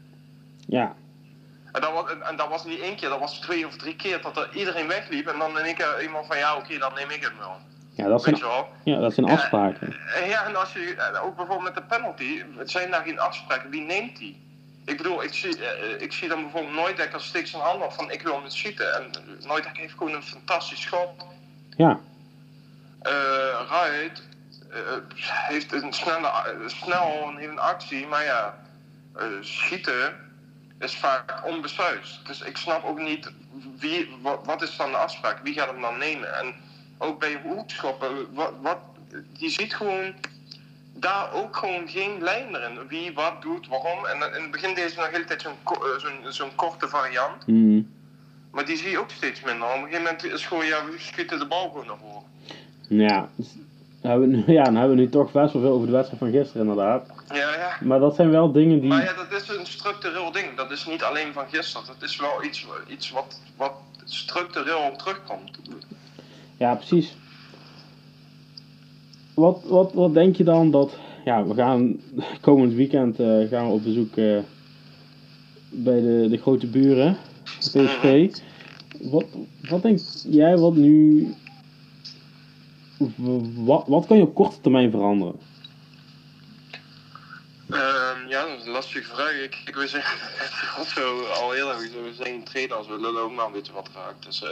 [0.68, 0.96] Ja.
[1.72, 4.22] En dat, was, en dat was niet één keer, dat was twee of drie keer
[4.22, 5.28] dat er iedereen wegliep.
[5.28, 7.58] En dan in één keer iemand van, ja oké, dan neem ik hem wel.
[7.96, 8.38] Ja, dat zijn,
[8.84, 9.96] ja, dat zijn afspraken.
[10.16, 13.70] En, ja, en als je, ook bijvoorbeeld met de penalty, zijn daar geen afspraken.
[13.70, 14.42] Wie neemt die?
[14.86, 15.58] Ik bedoel, ik zie,
[15.98, 18.93] ik zie dan bijvoorbeeld nooit dat ik als hand op van ik wil hem schieten.
[18.93, 19.12] En
[19.46, 21.26] nooit heeft gewoon een fantastisch schot.
[21.78, 22.00] Ja.
[23.04, 23.12] Uh,
[23.69, 24.24] Ruid
[25.26, 26.32] heeft een snelle,
[26.65, 28.58] snel een, een actie, maar ja,
[29.41, 30.15] schieten
[30.80, 32.26] is vaak onbesuisd.
[32.26, 33.32] Dus ik snap ook niet
[33.80, 35.39] wie, wat, wat, is dan de afspraak?
[35.43, 36.39] Wie gaat hem dan nemen?
[36.39, 36.56] En
[36.98, 38.78] ook bij hoekschoppen, wat, wat,
[39.32, 40.15] je ziet gewoon
[41.04, 42.88] daar ook gewoon geen lijn erin.
[42.88, 44.06] Wie wat doet, waarom.
[44.06, 47.48] En in het begin deed ze nog hele tijd zo'n zo'n korte variant.
[47.48, 47.92] Mm.
[48.52, 49.68] Maar die zie je ook steeds minder.
[49.68, 52.24] Op een gegeven moment is gewoon, ja, we schieten de bal gewoon naar voren.
[52.88, 53.30] Ja,
[54.02, 56.24] dan hebben, we, ja, dan hebben we nu toch best wel veel over de wedstrijd
[56.24, 57.10] van gisteren inderdaad.
[57.30, 57.78] Ja, ja.
[57.82, 58.89] Maar dat zijn wel dingen die...
[58.89, 60.56] Maar ja, dat is een structureel ding.
[60.56, 61.88] Dat is niet alleen van gisteren.
[61.88, 65.52] Dat is wel iets, iets wat, wat structureel terugkomt.
[66.58, 67.16] Ja, precies.
[69.34, 70.98] Wat, wat, wat denk je dan dat...
[71.26, 72.02] Ja, we gaan
[72.41, 74.39] komend weekend uh, gaan we op bezoek uh,
[75.69, 77.17] bij de, de grote buren,
[77.58, 78.36] PSV.
[79.02, 79.26] Wat,
[79.69, 81.28] wat denk jij wat nu...
[83.56, 85.36] Wat, wat kan je op korte termijn veranderen?
[87.69, 89.32] Um, ja, dat is een lastige vraag.
[89.32, 90.17] Ik, ik wil zeggen,
[90.80, 93.74] het zo al heel erg we zijn trainer als we lullen ook maar een beetje
[93.74, 94.26] wat raakt.
[94.26, 94.50] Dus uh,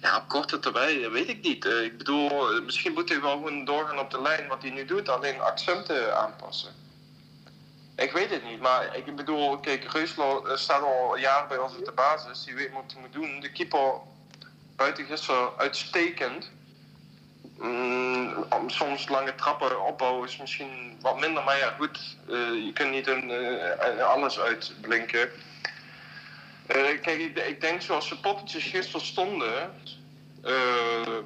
[0.00, 1.64] ja, op korte termijn weet ik niet.
[1.64, 4.84] Uh, ik bedoel, misschien moet hij wel gewoon doorgaan op de lijn wat hij nu
[4.84, 6.80] doet, alleen accenten aanpassen.
[7.96, 11.84] Ik weet het niet, maar ik bedoel, kijk, Reuslo staat al jaren bij ons op
[11.84, 12.44] de basis.
[12.44, 13.40] Die weet wat hij moet doen.
[13.40, 13.92] De keeper
[14.76, 16.50] buiten gisteren uitstekend.
[17.58, 22.16] Mm, soms lange trappen opbouwen is misschien wat minder, maar ja, goed.
[22.66, 23.32] Je kunt niet een,
[24.02, 25.30] alles uitblinken.
[26.76, 29.70] Uh, kijk, ik, ik, denk zoals de poppetjes gisteren stonden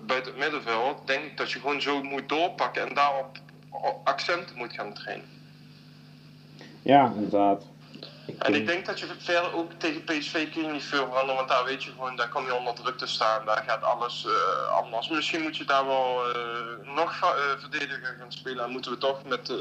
[0.07, 3.39] bij het middenveld, denk ik dat je gewoon zo moet doorpakken en daarop
[4.05, 5.27] accenten moet gaan trainen.
[6.83, 7.65] Ja, inderdaad.
[8.39, 11.49] En ik denk dat je verder ook tegen PSV kun je niet veel veranderen, want
[11.49, 14.69] daar weet je gewoon, daar kom je onder druk te staan, daar gaat alles uh,
[14.69, 15.09] anders.
[15.09, 19.25] Misschien moet je daar wel uh, nog uh, verdediger gaan spelen en moeten we toch
[19.25, 19.53] met,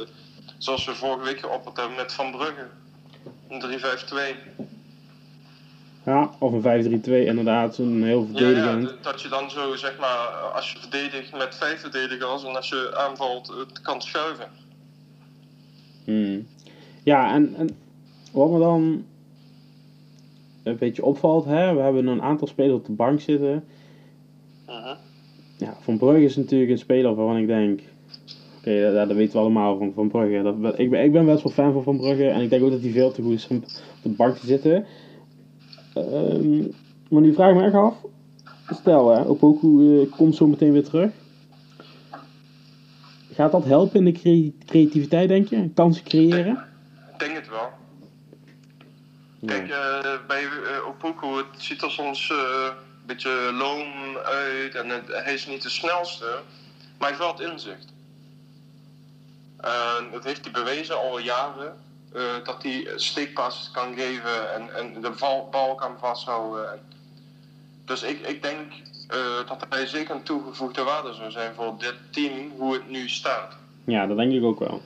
[0.57, 2.67] zoals we vorige week geopperd hebben, met Van Brugge,
[3.49, 3.79] een
[4.59, 4.63] 3-5-2.
[6.05, 8.83] Ja, of een 5-3-2 inderdaad, zo'n heel verdedigend.
[8.83, 12.55] Ja, ja, dat je dan zo, zeg maar, als je verdedigt met vijf verdedigers en
[12.55, 14.47] als je aanvalt, het kan schuiven.
[16.03, 16.47] Hmm.
[17.03, 17.69] Ja, en, en
[18.31, 19.05] wat me dan
[20.63, 23.63] een beetje opvalt, hè, we hebben een aantal spelers op de bank zitten.
[24.69, 24.95] Uh -huh.
[25.57, 27.79] Ja, Van Brugge is natuurlijk een speler waarvan ik denk,
[28.57, 30.41] oké, okay, dat, dat, weten we allemaal van Van Brugge.
[30.41, 32.71] Dat, ik, ben, ik ben best wel fan van Van Brugge en ik denk ook
[32.71, 33.63] dat hij veel te goed is om op
[34.03, 34.85] de bank te zitten.
[35.97, 36.73] Um,
[37.09, 37.95] maar nu vraag ik me echt af,
[38.69, 41.11] stel hè, Opoku uh, komt zo meteen weer terug.
[43.33, 45.69] Gaat dat helpen in de cre creativiteit, denk je?
[45.69, 46.65] Kansen creëren?
[47.13, 47.69] Ik denk het wel.
[49.45, 52.73] Kijk, uh, bij uh, Opoku, het ziet er soms een
[53.05, 56.25] beetje loom uit en het, hij is niet de snelste,
[56.97, 57.93] maar hij heeft wel het inzicht.
[60.11, 61.75] dat heeft hij bewezen al jaren,
[62.43, 66.81] dat hij steekpasses kan geven en, en de bal, bal kan vasthouden.
[67.85, 68.71] Dus ik, ik denk
[69.47, 73.57] dat hij zeker een toegevoegde waarde zou zijn voor dit team, hoe het nu staat.
[73.83, 74.81] Ja, dat denk ik ook wel.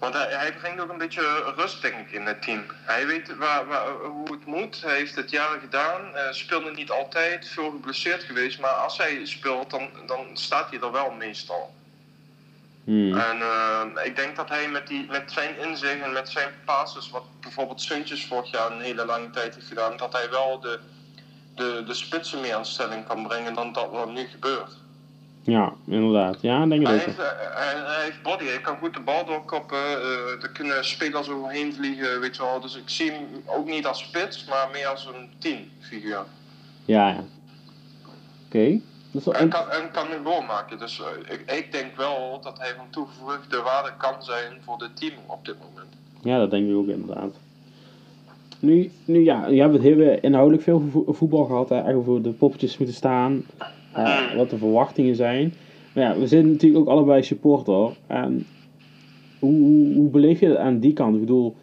[0.00, 2.64] Want hij, hij, brengt ook een beetje rust, denk ik, in het team.
[2.84, 4.82] Hij weet waar, waar, hoe het moet.
[4.82, 6.00] Hij heeft het jaren gedaan.
[6.14, 8.60] Uh, speelde niet altijd, veel geblesseerd geweest.
[8.60, 11.74] Maar als hij speelt, dan, dan staat hij er wel meestal.
[12.84, 13.14] Hmm.
[13.14, 17.10] En uh, ik denk dat hij met, die, met zijn inzicht en met zijn passes,
[17.10, 20.78] wat bijvoorbeeld Suntjes vorig jaar een hele lange tijd heeft gedaan, dat hij wel de,
[21.54, 24.76] de, de spitsen meer aan stelling kan brengen dan dat wat nu gebeurt.
[25.42, 26.40] Ja, inderdaad.
[26.40, 27.04] Ja, denk ik hij ook.
[27.04, 27.34] Heeft, hij,
[27.86, 29.78] hij, heeft body, hij kan goed de bal doorkoppen.
[29.78, 32.60] Uh, er kunnen spelers overheen vliegen, weet je wel.
[32.60, 36.24] Dus ik zie hem ook niet als spits, maar meer als een teamfiguur.
[36.84, 37.14] Ja, ja.
[37.14, 37.26] Oké.
[38.46, 38.82] Okay.
[39.12, 40.78] En, kan, en kan een goal maken.
[40.78, 45.12] Dus ik, ik, denk wel dat hij van toegevoegde waarde kan zijn voor de team
[45.26, 45.96] op dit moment.
[46.22, 47.34] Ja, dat denk ik ook inderdaad.
[48.58, 52.30] Nu, nu ja, je hebt het heel inhoudelijk veel voetbal gehad, hè, echt over de
[52.30, 53.44] poppetjes moeten staan,
[53.96, 55.54] uh, wat de verwachtingen zijn.
[55.94, 57.96] Maar ja, we zijn natuurlijk ook allebei supporter.
[58.06, 58.46] En
[59.38, 61.14] hoe, hoe, hoe beleef je dat aan die kant?
[61.14, 61.56] Ik bedoel,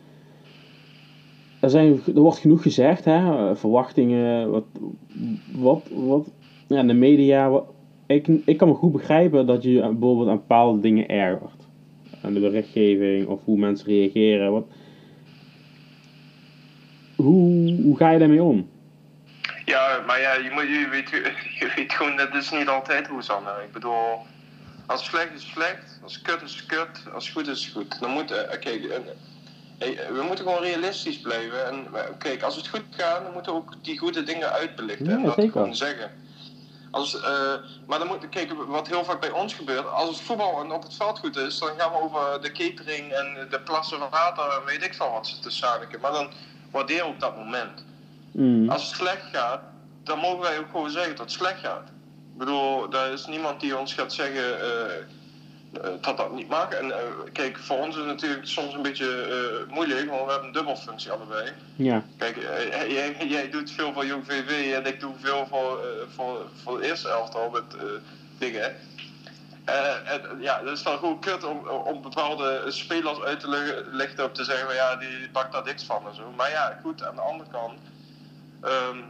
[1.59, 4.65] er, zijn, er wordt genoeg gezegd, hè, verwachtingen, wat,
[5.51, 6.27] wat, wat
[6.67, 7.61] ja, de media.
[8.07, 11.65] Ik, ik kan me goed begrijpen dat je bijvoorbeeld aan bepaalde dingen ergert.
[12.21, 14.51] Aan de berichtgeving of hoe mensen reageren.
[14.51, 14.65] Wat,
[17.15, 18.69] hoe, hoe ga je daarmee om?
[19.65, 21.09] Ja, maar ja, je, moet, je, weet,
[21.59, 23.49] je weet gewoon, dat is niet altijd hoe, Sanne.
[23.65, 24.25] Ik bedoel,
[24.85, 27.99] als slecht is slecht, als kut is kut, als goed is goed.
[27.99, 28.95] Dan moet, uh, kijk, uh,
[30.09, 31.67] we moeten gewoon realistisch blijven.
[31.67, 35.05] En kijk, als het goed gaat, dan moeten we ook die goede dingen uitbelichten.
[35.05, 35.51] Ja, en dat zeker.
[35.51, 36.11] gewoon zeggen.
[36.91, 37.21] Als, uh,
[37.87, 40.83] maar dan moet kijk, wat heel vaak bij ons gebeurt, als het voetbal en op
[40.83, 44.65] het veld goed is, dan gaan we over de catering en de plassen water en
[44.65, 45.99] weet ik veel wat ze te zaniken.
[46.01, 46.29] Maar dan
[46.71, 47.85] waardeer op dat moment.
[48.31, 48.69] Mm.
[48.69, 49.61] Als het slecht gaat,
[50.03, 51.87] dan mogen wij ook gewoon zeggen dat het slecht gaat.
[52.31, 55.15] Ik bedoel, er is niemand die ons gaat zeggen uh,
[56.01, 56.69] dat dat niet mag.
[56.69, 56.95] En uh,
[57.33, 61.11] kijk, voor ons is het natuurlijk soms een beetje moeilijk, want we hebben een dubbelfunctie
[61.11, 61.51] allebei.
[61.75, 62.03] Ja.
[62.17, 62.35] Kijk,
[62.87, 65.79] jij, jij, doet veel voor Jong VV en ik doe veel voor,
[66.15, 67.63] voor, voor de eerste elftal met
[68.37, 68.75] dingen.
[69.69, 74.25] Uh, en, ja, dat is dan gewoon kut om, om bepaalde spelers uit te lichten
[74.25, 76.31] op te zeggen, ja, die pakt daar niks van en zo.
[76.35, 77.79] Maar ja, goed, aan de andere kant,
[78.63, 79.03] um,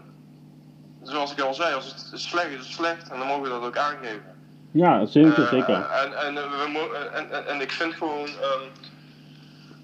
[1.04, 3.50] zoals ik al zei, als het slecht is, is het slecht en dan mogen we
[3.50, 4.37] dat ook aangeven.
[4.78, 5.76] Ja, zeker, uh, zeker.
[5.76, 8.72] En, en, we en, en, en ik vind gewoon, um,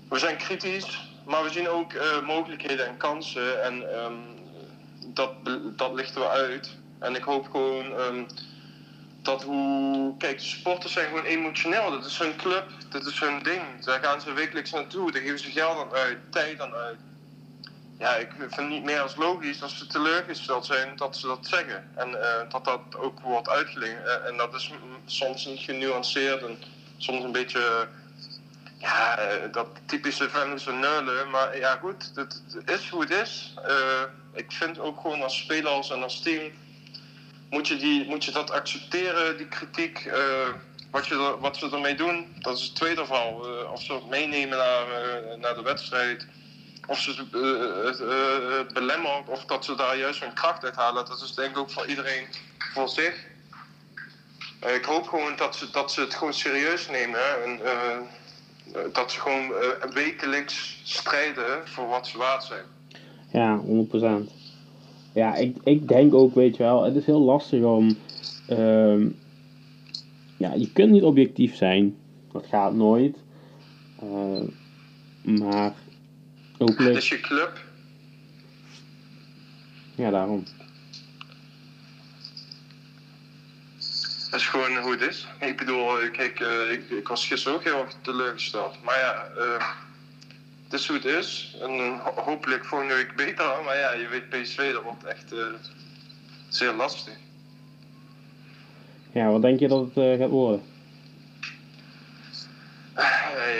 [0.09, 1.93] we zijn kritisch, maar we zien ook
[2.25, 4.19] mogelijkheden en kansen en um,
[5.13, 5.31] dat,
[5.75, 6.77] dat lichten we uit.
[6.99, 7.85] En ik hoop gewoon
[9.21, 10.17] dat hoe.
[10.17, 11.91] Kijk, de supporters zijn gewoon emotioneel.
[11.91, 13.61] Dat is hun club, dat is hun ding.
[13.85, 16.97] Daar gaan ze wekelijks naartoe, daar geven ze geld aan uit, tijd aan uit.
[18.03, 21.47] Ja, ik vind het niet meer als logisch als ze teleurgesteld zijn dat ze dat
[21.47, 21.89] zeggen.
[21.95, 24.05] En uh, dat dat ook wordt uitgelegd.
[24.05, 24.71] Uh, en dat is
[25.05, 26.57] soms niet genuanceerd en
[26.97, 27.87] soms een beetje.
[28.77, 31.29] Ja, uh, dat typische Venlose neulen.
[31.29, 33.53] Maar ja, goed, het, is hoe het is.
[34.33, 36.51] ik vind ook gewoon als spelers en als team
[37.49, 40.11] moet je, die, moet je dat accepteren, die kritiek.
[40.91, 43.49] Wat, je wat ze ermee doen, dat is het tweede geval.
[43.49, 44.87] Uh, of ze het meenemen naar,
[45.37, 46.27] naar de wedstrijd.
[46.87, 47.25] Of ze
[48.59, 51.05] het belemmeren, of dat ze daar juist hun kracht uit halen.
[51.05, 52.25] Dat is denk ik ook voor iedereen
[52.73, 53.25] voor zich.
[54.75, 57.43] ik hoop gewoon dat ze, dat ze het gewoon serieus nemen.
[57.43, 57.59] En,
[58.93, 59.53] dat ze gewoon
[59.93, 62.65] wekelijks strijden voor wat ze waard zijn.
[63.31, 63.61] Ja,
[64.25, 64.29] 100%.
[65.13, 67.97] Ja, ik, ik denk ook, weet je wel, het is heel lastig om.
[68.49, 69.07] Uh,
[70.37, 71.95] ja, je kunt niet objectief zijn.
[72.31, 73.17] Dat gaat nooit.
[74.03, 74.41] Uh,
[75.21, 75.73] maar.
[76.57, 76.93] Hopelijk...
[76.93, 77.59] Het is je club.
[79.95, 80.43] Ja, daarom.
[84.31, 85.27] Dat is gewoon hoe het is.
[85.39, 88.83] Ik bedoel, kijk, uh, ik, ik was gisteren ook heel erg teleurgesteld.
[88.83, 89.67] Maar ja, uh,
[90.63, 91.57] het is hoe het is.
[91.61, 93.45] En uh, hopelijk volgende week beter.
[93.65, 95.45] Maar ja, je weet PSV, dat wordt echt uh,
[96.47, 97.13] zeer lastig.
[99.11, 100.63] Ja, wat denk je dat het gaat worden?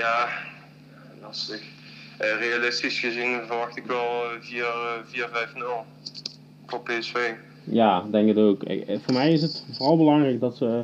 [0.03, 0.29] ja,
[1.21, 1.62] lastig.
[2.39, 4.05] Realistisch gezien verwacht ik wel
[4.41, 4.47] 4-5-0
[6.65, 7.17] voor PSV.
[7.63, 8.63] Ja, denk het ook.
[9.05, 10.83] voor mij is het vooral belangrijk dat ze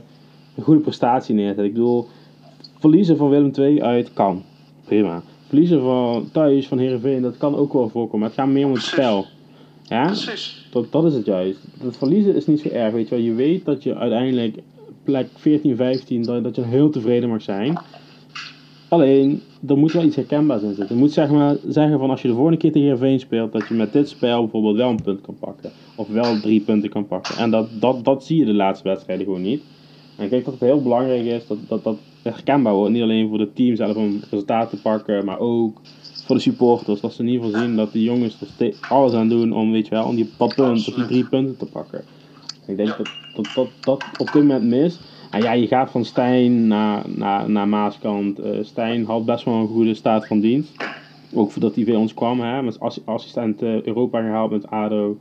[0.56, 1.66] een goede prestatie neerzetten.
[1.66, 2.08] Ik bedoel,
[2.80, 4.46] verliezen van Willem II uit kan.
[4.86, 8.28] Prima verliezen van thuis van Herenveen, dat kan ook wel voorkomen.
[8.28, 9.26] Het gaat meer om het spel.
[9.84, 10.06] Ja?
[10.06, 10.68] Precies.
[10.72, 11.60] Dat, dat is het juist.
[11.82, 13.24] Het verliezen is niet zo erg, weet je wel.
[13.24, 14.58] Je weet dat je uiteindelijk
[15.04, 17.80] plek 14, 15, dat, dat je heel tevreden mag zijn.
[18.90, 20.96] Alleen, er moet wel iets herkenbaars in zitten.
[20.96, 23.68] Je moet zeg maar zeggen van als je de volgende keer tegen Heerenveen speelt, dat
[23.68, 25.72] je met dit spel bijvoorbeeld wel een punt kan pakken.
[25.96, 27.38] Of wel drie punten kan pakken.
[27.38, 29.62] En dat, dat, dat zie je de laatste wedstrijden gewoon niet.
[30.16, 32.92] En ik denk dat het heel belangrijk is dat, dat, dat herkenbaar wordt.
[32.92, 35.82] Niet alleen voor de team zelf om resultaten te pakken, maar ook
[36.26, 37.02] voor de supporters.
[37.02, 39.88] Dat ze in ieder geval zien dat die jongens er alles aan doen om, weet
[39.88, 42.04] je wel, om die punten of die drie punten te pakken.
[42.68, 45.00] Ik denk dat dat, dat, dat op dit moment mis.
[45.30, 48.40] En ja, je gaat van Stijn naar, naar, naar Maaskant.
[48.40, 50.86] Uh, Stijn had best wel een goede staat van dienst.
[51.34, 55.18] Ook voordat hij bij ons kwam, hè, met assistent uh, Europa gehaald met ADO.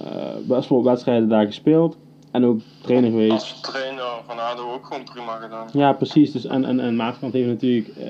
[0.00, 0.06] Uh,
[0.48, 1.96] best wel wedstrijden daar gespeeld.
[2.30, 3.32] En ook trainer geweest.
[3.32, 5.68] Als trainer van ADO ook gewoon prima gedaan.
[5.72, 6.32] Ja, precies.
[6.32, 8.04] Dus, en, en, en Maaskant heeft natuurlijk uh,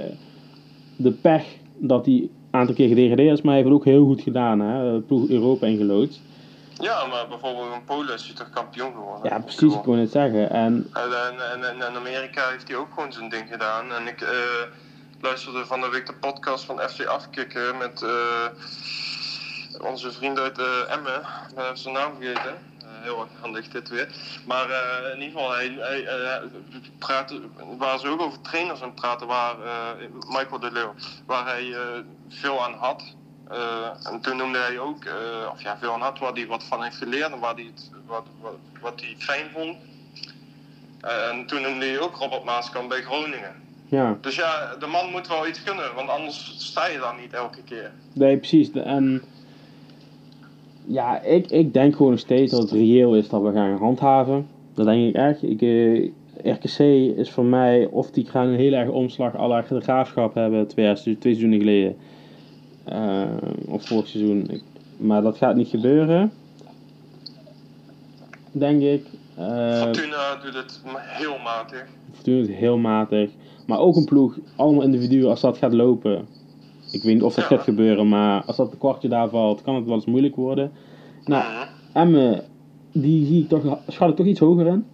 [0.96, 1.44] de pech
[1.78, 4.60] dat hij een aantal keer gedegradeerd is, maar hij heeft het ook heel goed gedaan.
[4.60, 5.00] Hè?
[5.00, 6.20] Ploeg Europa ingeloodst.
[6.80, 9.30] Ja, maar bijvoorbeeld in Polen is hij toch kampioen geworden?
[9.30, 10.50] Ja, precies, ik kon het zeggen.
[10.50, 10.90] En...
[10.92, 13.92] En, en, Amerika heeft hij ook gewoon zijn ding gedaan.
[13.92, 14.28] En ik uh,
[15.20, 18.46] luisterde van de week de podcast van FC Afkikken met uh,
[19.80, 21.20] onze vriend uit uh, Emmen.
[21.48, 22.54] Ik ben even zijn naam vergeten.
[22.84, 24.08] heel erg handig dit weer.
[24.46, 24.66] Maar
[25.14, 26.42] in ieder geval, hij, hij
[26.98, 27.40] praatte,
[27.78, 29.56] waar ze ook over trainers aan praten, waar
[30.28, 30.94] Michael de Leeuw,
[31.26, 31.74] waar hij
[32.28, 33.02] veel aan had.
[33.52, 35.12] Uh, en toen noemde hij ook, uh,
[35.52, 37.90] of ja, veel aan had, waar hij wat van heeft geleerd en waar hij het,
[38.06, 39.76] wat, wat, wat hij fijn vond.
[41.04, 43.54] Uh, en toen noemde hij ook Robert Maaskamp bij Groningen.
[43.88, 44.18] Ja.
[44.20, 47.62] Dus ja, de man moet wel iets kunnen, want anders sta je dan niet elke
[47.62, 47.90] keer.
[48.12, 48.72] Nee, precies.
[48.72, 49.22] En
[50.84, 54.48] ja, ik, ik denk gewoon nog steeds dat het reëel is dat we gaan handhaven.
[54.74, 55.42] Dat denk ik echt.
[55.42, 55.60] Ik,
[56.44, 56.78] RKC
[57.16, 60.66] is voor mij, of die gaan een heel erg omslag à la de graafschap hebben
[60.66, 61.96] twee, twee seizoenen geleden
[63.66, 64.62] of vorig seizoen.
[64.96, 66.32] maar dat gaat niet gebeuren.
[68.52, 69.06] Denk ik.
[69.38, 71.86] Uh, Fortuna doet het heel matig.
[72.12, 73.30] Fortuna doet het heel matig.
[73.66, 76.26] Maar ook een ploeg, allemaal individuen, als dat gaat lopen.
[76.90, 77.56] Ik weet niet of dat ja.
[77.56, 80.72] gaat gebeuren, maar als dat een kwartje daar valt, kan het wel eens moeilijk worden.
[81.24, 81.66] Nou.
[81.92, 82.44] Emme,
[82.92, 84.86] die zie ik toch, schat ik toch iets hoger in?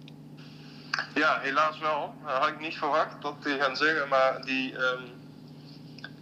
[1.15, 2.13] Ja, helaas wel.
[2.25, 4.73] Dat had ik niet verwacht dat die gaan zeggen, maar die.
[4.73, 5.16] Um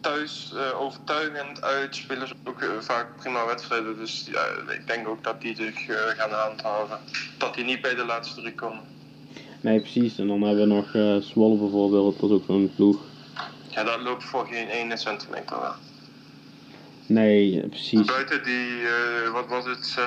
[0.06, 3.98] thuis uh, overtuigend uit, spelen ze ook uh, vaak prima wedstrijden.
[3.98, 6.98] Dus ja, ik denk ook dat die zich uh, gaan handhaven.
[7.38, 8.82] Dat die niet bij de laatste drie komen.
[9.62, 10.18] Nee, precies.
[10.18, 13.00] En dan hebben we nog Zwolle bijvoorbeeld, dat is ook zo'n ploeg.
[13.70, 15.74] Ja, dat loopt voor geen ene centimeter wel.
[17.06, 18.06] Nee, precies.
[18.06, 18.68] Buiten die,
[19.32, 19.98] wat was het,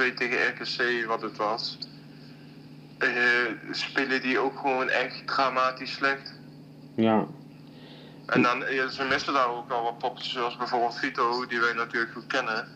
[0.00, 1.78] 6-1, 6-2 tegen RKC, wat het was.
[3.70, 6.32] spelen die ook gewoon echt dramatisch slecht.
[6.96, 7.26] Ja,
[8.26, 12.12] en dan, ze missen daar ook al wat poppetjes, zoals bijvoorbeeld Vito, die wij natuurlijk
[12.12, 12.68] goed kennen.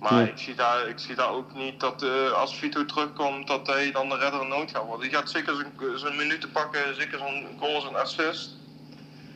[0.00, 0.26] Maar ja.
[0.26, 3.90] ik, zie daar, ik zie daar ook niet dat uh, als Vito terugkomt, dat hij
[3.92, 5.08] dan de redder nood gaat worden.
[5.08, 8.50] Die gaat zeker zijn, minuten pakken, zeker zijn goals en assist.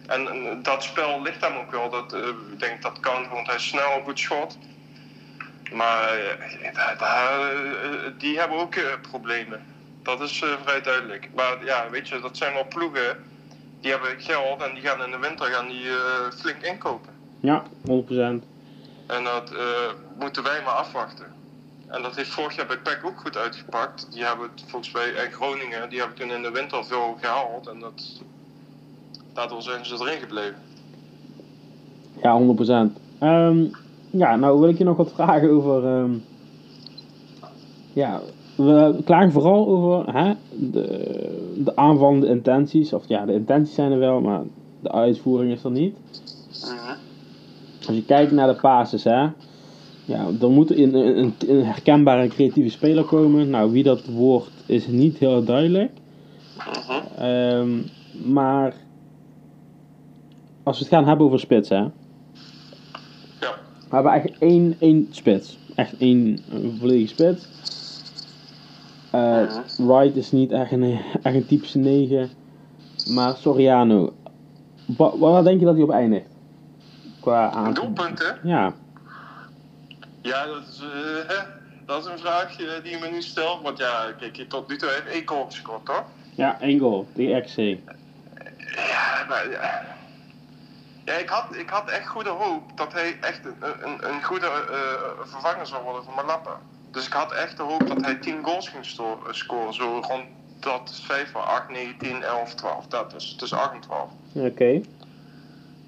[0.07, 1.91] En, en, dat spel ligt hem ook wel.
[1.91, 4.59] Dat, uh, ik denk dat kan, want hij is snel, goed schot.
[5.73, 6.33] Maar uh,
[8.19, 8.75] die hebben ook
[9.11, 9.67] problemen.
[10.03, 11.29] Dat is vrij duidelijk.
[11.35, 13.28] Maar ja, weet je, dat zijn wel ploegen
[13.81, 17.12] die hebben geld en die gaan in de winter gaan die, uh, flink inkopen.
[17.41, 18.43] Ja, 100%.
[19.07, 19.59] En dat uh,
[20.19, 21.27] moeten wij maar afwachten.
[21.87, 24.12] En dat heeft vorig jaar bij PEC ook goed uitgepakt.
[24.12, 27.67] Die hebben het volgens mij, en Groningen, die hebben toen in de winter veel gehaald.
[27.67, 28.23] En dat,
[29.33, 30.57] daardoor zijn ze erin gebleven.
[32.23, 33.23] Ja, 100%.
[33.23, 33.71] Um,
[34.11, 35.85] ja, nou wil ik je nog wat vragen over.
[35.85, 36.25] Um,
[37.93, 38.21] ja,
[38.59, 42.92] we klagen vooral over hè, de, de aanvallende intenties.
[42.92, 44.42] Of ja, de intenties zijn er wel, maar
[44.81, 45.97] de uitvoering is er niet.
[47.87, 49.29] Als je kijkt naar de basis, hè,
[50.05, 53.51] ja, dan moet er een, een, een herkenbare creatieve speler komen.
[53.51, 55.90] Nou, wie dat wordt is niet heel duidelijk.
[57.21, 57.85] Um,
[58.25, 58.75] maar
[60.62, 61.77] als we het gaan hebben over spits, hè.
[61.77, 61.90] Ja.
[63.88, 65.59] We hebben eigenlijk één, één spits.
[65.75, 66.38] Echt één
[66.79, 67.49] volledige spits.
[69.14, 72.31] Uh, Wright is niet echt een, echt een typische 9.
[73.07, 74.12] Maar Soriano.
[74.97, 76.27] Wat, wat denk je dat hij op eindigt?
[77.21, 77.75] Qua aan...
[77.75, 78.38] Doelpunten?
[78.42, 78.73] Ja.
[80.23, 81.31] Ja, dat is, uh,
[81.87, 83.62] dat is een vraag die je me nu stelt.
[83.62, 86.05] Want ja, kijk, tot nu toe heeft één goal gescoord, toch?
[86.35, 87.07] Ja, één goal.
[87.14, 87.57] Die XC.
[87.57, 89.51] Ja, maar...
[89.51, 89.97] Ja.
[91.09, 94.47] Ja, ik had, ik had echt goede hoop dat hij echt een, een, een goede
[94.47, 96.61] uh, vervanger zou worden van Malappa.
[96.90, 98.85] Dus ik had echt de hoop dat hij 10 goals ging
[99.31, 99.74] scoren.
[99.74, 100.24] Zo rond
[100.61, 102.87] dat cijfer 8, 9, 10, 11, 12.
[102.87, 104.11] Dat is tussen 8 en 12.
[104.33, 104.46] Oké.
[104.46, 104.85] Okay.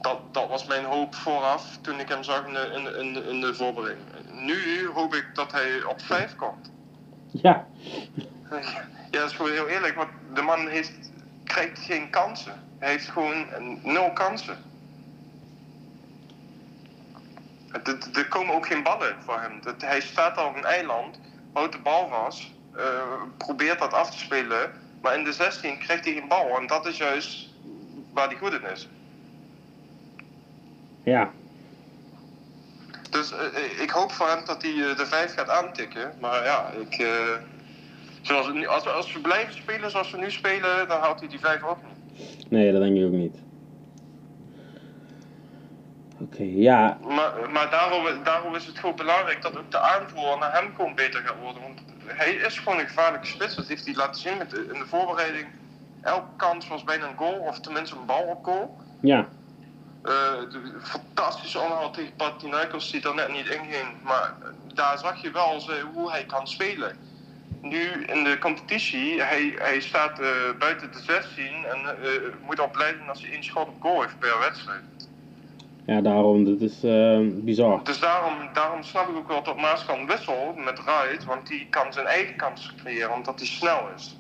[0.00, 3.12] Dat, dat was mijn hoop vooraf toen ik hem zag in de, in de, in
[3.12, 4.06] de, in de voorbereiding.
[4.32, 6.70] Nu hoop ik dat hij op 5 komt.
[7.30, 7.66] Ja.
[9.10, 9.94] Ja, dat is gewoon heel eerlijk.
[9.94, 10.92] Want de man heeft,
[11.44, 12.62] krijgt geen kansen.
[12.78, 13.46] Hij heeft gewoon
[13.82, 14.56] nul kansen.
[18.12, 19.60] Er komen ook geen ballen voor hem.
[19.78, 21.20] Hij staat al op een eiland,
[21.52, 22.82] houdt de bal vast, uh,
[23.38, 24.70] probeert dat af te spelen.
[25.02, 26.58] Maar in de 16 krijgt hij geen bal.
[26.58, 27.48] En dat is juist
[28.12, 28.88] waar hij goed in is.
[31.02, 31.30] Ja.
[33.10, 36.12] Dus uh, ik hoop voor hem dat hij de 5 gaat aantikken.
[36.20, 37.06] Maar ja, ik,
[38.22, 41.40] zoals als, we, als we blijven spelen zoals we nu spelen, dan haalt hij die
[41.40, 42.50] 5 ook niet.
[42.50, 43.36] Nee, dat denk ik ook niet.
[46.20, 46.98] Oké, okay, ja.
[47.08, 50.94] Maar, maar daarom, daarom is het gewoon belangrijk dat ook de aanvoer naar hem gewoon
[50.94, 51.62] beter gaat worden.
[51.62, 53.54] Want hij is gewoon een gevaarlijke spits.
[53.54, 55.46] Dat heeft hij laten zien met de, in de voorbereiding.
[56.00, 58.76] Elke kans was bijna een goal, of tenminste een bal op goal.
[59.00, 59.28] Ja.
[60.02, 64.02] de fantastische onderhoud tegen Panathinaikos die er net niet inging.
[64.02, 64.34] Maar
[64.74, 65.62] daar zag je wel
[65.94, 66.96] hoe hij kan spelen.
[67.60, 70.20] Nu in de competitie, hij, hij staat
[70.58, 71.78] buiten de 16 en
[72.46, 74.82] moet al blij zijn als hij één schot op goal heeft per wedstrijd.
[75.90, 77.84] Ja, daarom, dat is uh, bizar.
[77.84, 81.66] Dus daarom, daarom snap ik ook wel dat Maas kan wisselen met Wright, want die
[81.70, 84.18] kan zijn eigen kans creëren, omdat hij snel is.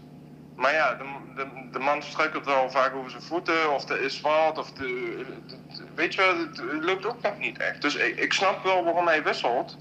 [0.56, 1.04] Maar ja, de,
[1.36, 5.24] de, de man struikelt wel vaak over zijn voeten, of er is wat, of de,
[5.94, 7.82] weet je, het loopt ook nog niet echt.
[7.82, 9.76] Dus ik, ik snap wel waarom hij wisselt.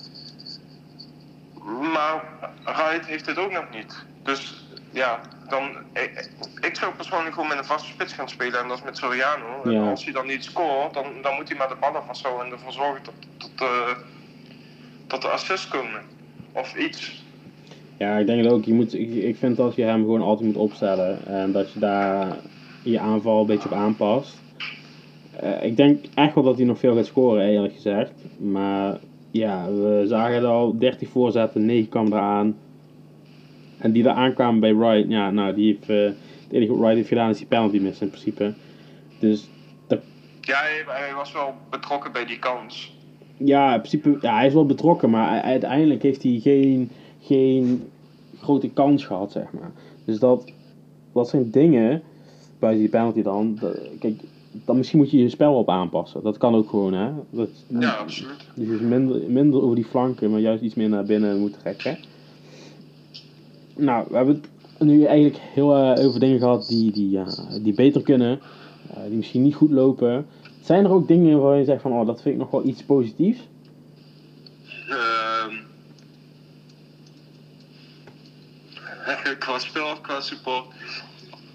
[1.94, 2.24] Maar
[2.64, 4.06] Wright heeft het ook nog niet.
[4.24, 5.20] Dus ja,
[5.50, 5.62] dan,
[5.94, 6.30] ik,
[6.62, 9.64] ik, zou persoonlijk gewoon met een vaste spits gaan spelen en dat is met Soriano.
[9.64, 12.52] En als hij dan niet scoort, dan, dan moet hij maar de ballen vasthouden en
[12.52, 13.96] ervoor zorgen dat, dat, uh,
[15.08, 16.02] dat de assists komen.
[16.54, 17.24] Of iets.
[17.98, 18.64] Ja, ik denk het ook.
[18.64, 21.80] Je moet, ik, ik vind dat je hem gewoon altijd moet opstellen en dat je
[21.80, 22.38] daar
[22.84, 24.38] je aanval een beetje op aanpast.
[25.44, 28.12] Uh, ik denk echt wel dat hij nog veel gaat scoren, eerlijk gezegd.
[28.38, 29.00] Maar
[29.32, 32.56] ja, we zagen het al 30 voorzetten, 9 kwam eraan.
[33.80, 36.06] En die daar aankwamen bij Wright, ja, nou, die heeft, uh,
[36.44, 38.54] het enige wat Wright heeft gedaan is die penalty missen in principe.
[39.20, 39.50] Dus
[39.88, 40.00] dat...
[40.42, 42.98] Ja, hij, hij, was wel betrokken bij die kans.
[43.38, 46.90] Ja, in principe, ja, hij is wel betrokken, maar uiteindelijk heeft hij geen,
[47.22, 47.84] geen
[48.38, 49.72] grote kans gehad, zeg maar.
[50.06, 50.52] Dus dat,
[51.14, 52.02] dat zijn dingen,
[52.60, 54.22] buiten die penalty dan, dat, kijk,
[54.52, 56.24] dan misschien moet je je spel op aanpassen.
[56.24, 57.12] Dat kan ook gewoon, hè.
[57.30, 58.48] Dat, ja, absoluut.
[58.56, 61.98] Dus minder, minder over die flanken, maar juist iets meer naar binnen moeten trekken
[63.80, 64.44] nou, we hebben
[64.78, 67.20] het nu eigenlijk heel uh, over dingen gehad die, die,
[67.62, 68.40] die beter kunnen,
[68.92, 70.26] uh, die misschien niet goed lopen.
[70.62, 72.84] Zijn er ook dingen waar je zegt van, oh, dat vind ik nog wel iets
[72.84, 73.40] positiefs?
[74.90, 75.46] Uh,
[79.40, 80.66] qua spel of qua support?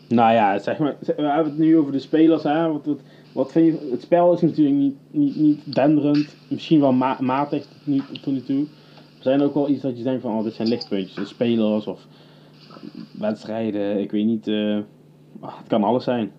[0.08, 2.72] Nou ja, zeg maar, we hebben het nu over de spelers, hè.
[2.72, 3.00] Wat, wat,
[3.32, 7.66] wat vind je, het spel is natuurlijk niet, niet, niet denderend, misschien wel ma matig
[8.22, 8.66] tot nu toe.
[9.24, 11.86] Zijn er ook wel iets dat je denkt van, oh, dit zijn lichtpuntjes, de spelers
[11.86, 12.00] of
[13.12, 14.82] wedstrijden, ik weet niet, uh,
[15.40, 16.32] het kan alles zijn.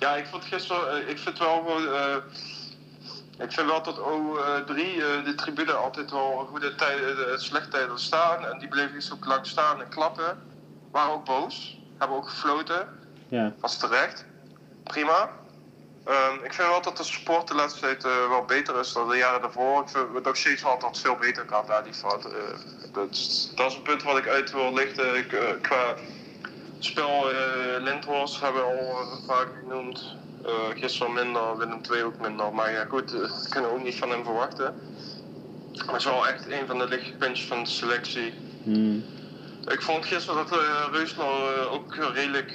[0.00, 2.16] Ja, ik vond gisteren, uh, ik vind wel, uh,
[3.38, 4.74] ik vind wel dat O3,
[5.24, 8.46] de tribune, altijd wel goede tijden, slechte tijden staan.
[8.46, 10.38] En die bleven dus ook lang staan en klappen.
[10.90, 12.88] Waren ook boos, hebben ook gefloten.
[13.28, 13.52] Ja.
[13.60, 14.26] Was terecht.
[14.82, 15.30] Prima.
[16.08, 19.08] Um, ik vind wel dat de support de laatste tijd uh, wel beter is dan
[19.08, 19.82] de jaren daarvoor.
[19.82, 22.26] Ik vind het nog steeds wel dat veel beter kan daar die fout.
[22.26, 22.32] Uh,
[22.92, 25.16] dat, dat, is een punt wat ik uit wil lichten.
[25.16, 25.94] Ik, uh, qua
[26.78, 27.26] spel,
[27.80, 30.16] Lindhorst hebben we al vaak genoemd.
[30.74, 32.54] gisteren minder, Willem 2 ook minder.
[32.54, 34.74] Maar ja, goed, dat kunnen we ook niet van hem verwachten.
[35.72, 38.34] Maar het is wel echt een van de lichtpuntjes van de selectie.
[38.62, 39.04] Hmm.
[39.66, 42.52] Ik vond gisteren dat uh, Reusler ook redelijk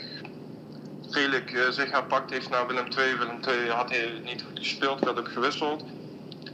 [1.12, 3.16] redelijk uh, zich herpakt heeft naar Willem II.
[3.16, 5.84] Willem II had hij niet goed gespeeld, werd ook gewisseld.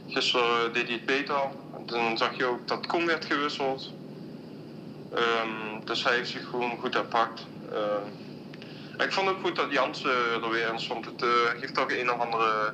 [0.08, 1.40] Gisteren deed hij het beter.
[1.86, 3.92] Dan zag je ook dat Koen werd gewisseld.
[5.14, 7.46] Um, dus hij heeft zich gewoon goed herpakt.
[7.72, 10.10] Uh, ik vond ook goed dat Jansen
[10.42, 11.04] er weer in stond.
[11.04, 11.30] Het uh,
[11.60, 12.72] geeft toch een of andere.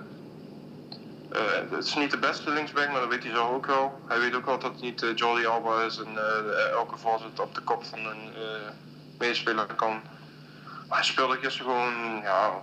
[1.33, 1.39] Uh,
[1.70, 4.01] het is niet de beste linksback, maar dat weet hij zo ook wel.
[4.07, 6.18] Hij weet ook wel dat het niet Jordi Alba is en
[6.72, 8.33] elke voorzet op de kop van een
[9.18, 10.01] medespeler kan
[10.91, 12.61] hij speelde gisteren gewoon ja,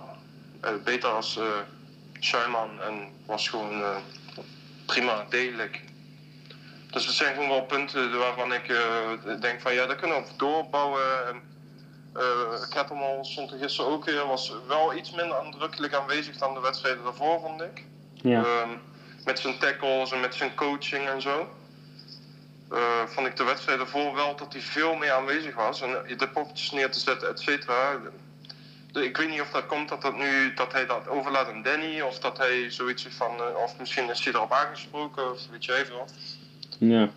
[0.64, 1.44] uh, beter als uh,
[2.18, 3.96] Schuiman en was gewoon uh,
[4.86, 5.82] prima, degelijk.
[6.90, 8.66] Dus het zijn gewoon wel punten waarvan ik
[9.40, 11.28] denk van ja, daar kunnen we op doorbouwen.
[11.28, 11.42] En,
[12.70, 17.04] Kettelman stond er gisteren ook weer, was wel iets minder aandrukkelijk aanwezig dan de wedstrijden
[17.04, 17.84] daarvoor, vond ik.
[18.14, 18.44] Ja.
[18.44, 18.68] Ehm,
[19.24, 21.48] met zijn tackles en met zijn coaching en zo.
[22.72, 25.80] Uh, vond ik de wedstrijd ervoor wel dat hij veel meer aanwezig was.
[25.80, 28.00] En de poppetjes neer te zetten, et cetera.
[28.92, 32.00] Ik weet niet of dat komt dat, dat, nu, dat hij dat overlaat aan Danny.
[32.00, 33.36] Of dat hij zoiets van...
[33.36, 35.32] Uh, of misschien is hij erop aangesproken.
[35.32, 36.12] Of weet je even wat.
[36.78, 37.08] Ja.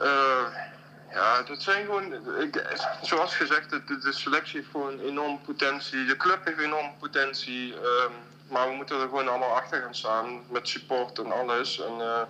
[0.00, 0.46] Uh,
[1.10, 2.12] ja, dat zijn gewoon...
[2.40, 6.04] Ik, zoals gezegd, de, de, selectie heeft gewoon enorm potentie.
[6.04, 7.68] De club heeft enorm potentie.
[7.68, 7.80] Uh,
[8.48, 10.40] maar we moeten er gewoon allemaal achter gaan staan.
[10.50, 11.80] Met support en alles.
[11.80, 12.28] En,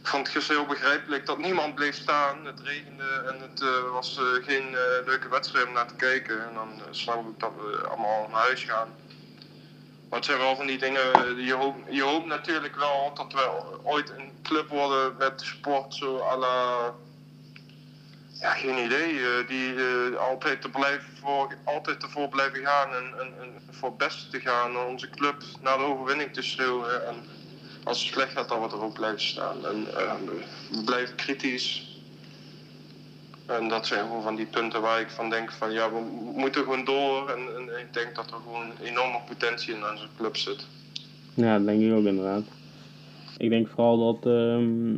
[0.00, 2.44] ik vond het gisteren heel begrijpelijk dat niemand bleef staan.
[2.44, 6.48] Het regende en het uh, was uh, geen uh, leuke wedstrijd om naar te kijken.
[6.48, 8.88] En dan snap ik dat we allemaal naar huis gaan.
[10.08, 13.50] Maar het zijn wel van die dingen, je hoopt, je hoopt natuurlijk wel dat we
[13.82, 16.92] ooit een club worden met sport zo à la...
[18.40, 19.44] Ja, geen idee.
[19.46, 19.74] die
[20.16, 24.76] altijd, te blijven voor, altijd ervoor blijven gaan en, en, voor het beste te gaan.
[24.76, 27.06] Onze club naar de overwinning te schreeuwen.
[27.06, 27.24] En,
[27.84, 29.66] als het slecht gaat, dan we er ook blijven staan.
[29.66, 30.12] En uh,
[30.70, 31.88] we kritisch.
[33.46, 36.00] En dat zijn gewoon van die punten waar ik van denk van ja, we
[36.36, 37.30] moeten gewoon door.
[37.30, 40.66] En, en ik denk dat er gewoon enorme potentie in onze club zit.
[41.34, 42.42] Ja, dat denk ik ook inderdaad.
[43.36, 44.94] Ik denk vooral dat ehm,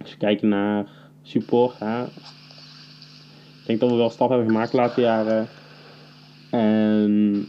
[0.00, 0.86] als je kijkt naar
[1.22, 5.48] support, ik denk dat we wel stap hebben gemaakt de laatste jaren.
[6.50, 7.46] En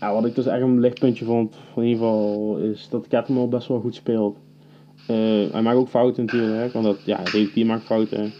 [0.00, 3.68] ja, wat ik dus echt een lichtpuntje vond, in ieder geval, is dat Kettemel best
[3.68, 4.36] wel goed speelt.
[5.10, 7.22] Uh, hij maakt ook fouten natuurlijk, want dat, ja,
[7.54, 8.32] die maakt fouten.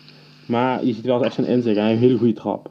[0.47, 2.71] Maar je ziet wel echt zijn inzicht, hij heeft een hele goede trap.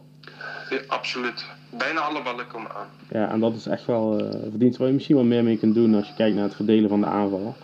[0.70, 1.46] Ja, absoluut.
[1.78, 2.88] Bijna alle ballen komen aan.
[3.12, 5.76] Ja, en dat is echt wel uh, verdienst waar je misschien wel meer mee kunt
[5.76, 7.56] doen als je kijkt naar het verdelen van de aanval.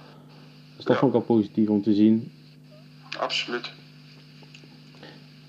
[0.76, 1.02] Dus dat ja.
[1.02, 2.32] vond ik wel positief om te zien.
[3.20, 3.72] Absoluut.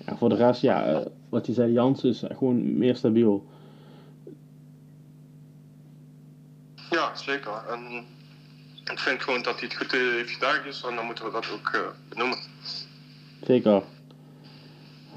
[0.05, 0.97] Ja, voor de rest, ja, uh,
[1.29, 3.45] wat je zei, Jans is gewoon meer stabiel.
[7.03, 7.51] Ja, zeker.
[7.69, 8.05] En
[8.91, 11.51] ik vind gewoon dat hij het goed heeft gedaan is en dan moeten we dat
[11.51, 12.37] ook uh, benoemen.
[13.41, 13.81] Zeker.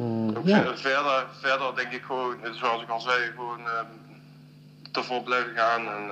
[0.01, 0.76] Uh, ja.
[0.76, 3.80] verder, verder denk ik gewoon, zoals ik al zei, gewoon uh,
[4.93, 6.11] ervoor blijven gaan en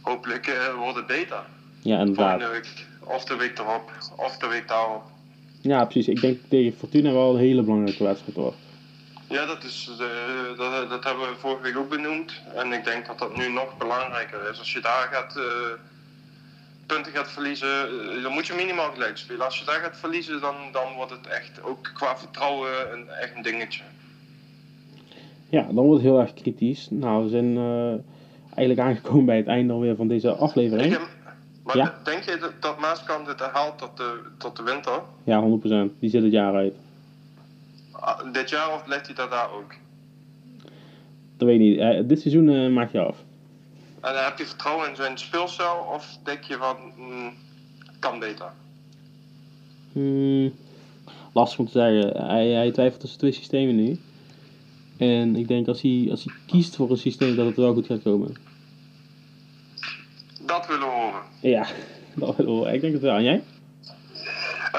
[0.00, 1.44] hopelijk wordt het beter.
[1.80, 2.40] Ja, inderdaad.
[2.40, 5.02] Volgende week, of de week erop, of de week daarop.
[5.60, 6.08] Ja, precies.
[6.08, 8.54] Ik denk tegen Fortuna wel een hele belangrijke wedstrijd hoor.
[9.32, 9.90] Ja, dat, is,
[10.56, 12.32] dat, dat hebben we vorige week ook benoemd.
[12.54, 14.58] En ik denk dat dat nu nog belangrijker is.
[14.58, 15.36] Als je daar gaat
[16.86, 19.44] punten gaat verliezen, eh, dan moet je minimaal gelijk spelen.
[19.44, 23.36] Als je daar gaat verliezen, dan, dan wordt het echt ook qua vertrouwen een, echt
[23.36, 23.82] een dingetje.
[25.48, 26.88] Ja, dan wordt het heel erg kritisch.
[26.90, 27.94] Nou, we zijn uh,
[28.54, 30.98] eigenlijk aangekomen bij het einde alweer van deze aflevering.
[31.64, 31.94] maar ja?
[32.04, 35.00] denk je dat, dat Maaskant het haalt tot de, tot de winter?
[35.24, 35.98] Ja, 100%.
[35.98, 36.74] Die zit het jaar uit.
[38.02, 39.74] Ah, dit jaar of blijft hij dat daar ook?
[41.36, 41.78] Dat weet ik niet.
[41.78, 43.16] Uh, dit seizoen uh, maak je af.
[44.00, 47.32] En heb je vertrouwen in zijn speelstijl of denk je van, mm,
[47.98, 48.52] kan beter?
[49.92, 50.54] Hmm,
[51.32, 52.26] lastig om te zeggen.
[52.26, 54.00] Hij, hij twijfelt tussen twee systemen nu.
[54.96, 57.86] En ik denk als hij, als hij kiest voor een systeem dat het wel goed
[57.86, 58.36] gaat komen.
[60.46, 61.22] Dat willen we horen.
[61.40, 61.66] Ja,
[62.14, 62.74] dat willen we horen.
[62.74, 63.16] Ik denk het wel.
[63.16, 63.42] En jij?
[64.54, 64.70] Ik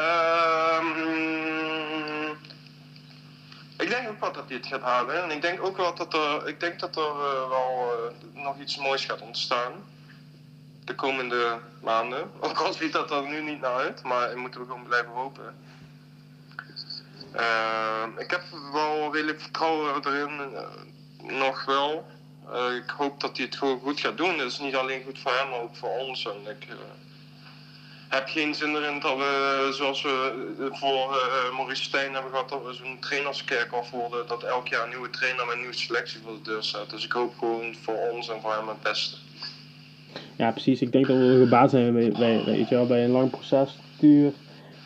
[4.23, 5.23] wel dat hij het gaat halen.
[5.23, 7.91] En ik denk ook wel dat er, ik denk dat er uh, wel
[8.35, 9.71] uh, nog iets moois gaat ontstaan.
[10.83, 12.31] De komende maanden.
[12.39, 15.55] Ook al ziet dat er nu niet naar uit, maar moeten we gewoon blijven hopen.
[17.35, 20.41] Uh, ik heb wel redelijk vertrouwen erin,
[21.21, 22.05] nog wel.
[22.83, 24.39] ik hoop dat hij het gewoon goed gaat doen.
[24.39, 26.25] Het is niet alleen goed voor hem, maar ook voor ons.
[26.25, 26.67] En ik,
[28.13, 32.65] heb geen zin erin dat we, zoals we voor uh, Maurice Stijn hebben gehad, dat
[32.65, 34.27] we zo'n trainerskerk worden.
[34.27, 36.89] Dat elk jaar een nieuwe trainer met een nieuwe selectie voor de deur staat.
[36.89, 39.15] Dus ik hoop gewoon voor ons en voor hem het beste.
[40.35, 40.81] Ja, precies.
[40.81, 43.77] Ik denk dat we gebaat zijn bij, bij, weet je wel, bij een lang proces
[43.95, 44.31] stuur.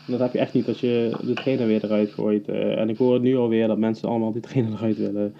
[0.08, 2.48] Dat heb je echt niet als je de trainer weer eruit gooit.
[2.48, 5.34] Uh, en ik hoor het nu alweer dat mensen allemaal die trainer eruit willen.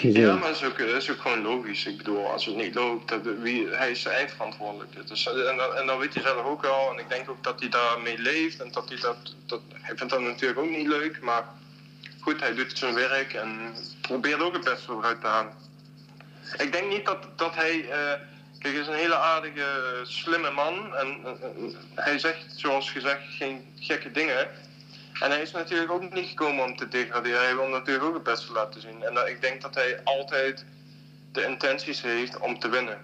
[0.00, 1.86] Ja, maar dat is, ook, dat is ook gewoon logisch.
[1.86, 5.08] Ik bedoel, als het niet loopt, dat, wie, hij is eindverantwoordelijk.
[5.08, 6.92] Dus, en, dat, en dat weet hij zelf ook wel.
[6.92, 8.60] En ik denk ook dat hij daarmee leeft.
[8.60, 9.60] En dat hij dat, dat.
[9.72, 11.18] Hij vindt dat natuurlijk ook niet leuk.
[11.22, 11.44] Maar
[12.20, 13.48] goed, hij doet zijn werk en
[14.00, 15.52] probeert ook het beste eruit te halen.
[16.58, 17.82] Ik denk niet dat, dat hij.
[17.82, 18.35] Uh,
[18.72, 19.64] kijk, hij is een hele aardige,
[20.02, 20.96] slimme man.
[20.96, 21.16] En
[21.94, 24.48] hij zegt, zoals gezegd, geen gekke dingen.
[25.20, 27.40] En hij is natuurlijk ook niet gekomen om te degraderen.
[27.40, 29.02] Hij wil natuurlijk ook het beste laten zien.
[29.02, 30.64] En ik denk dat hij altijd
[31.32, 32.98] de intenties heeft om te winnen.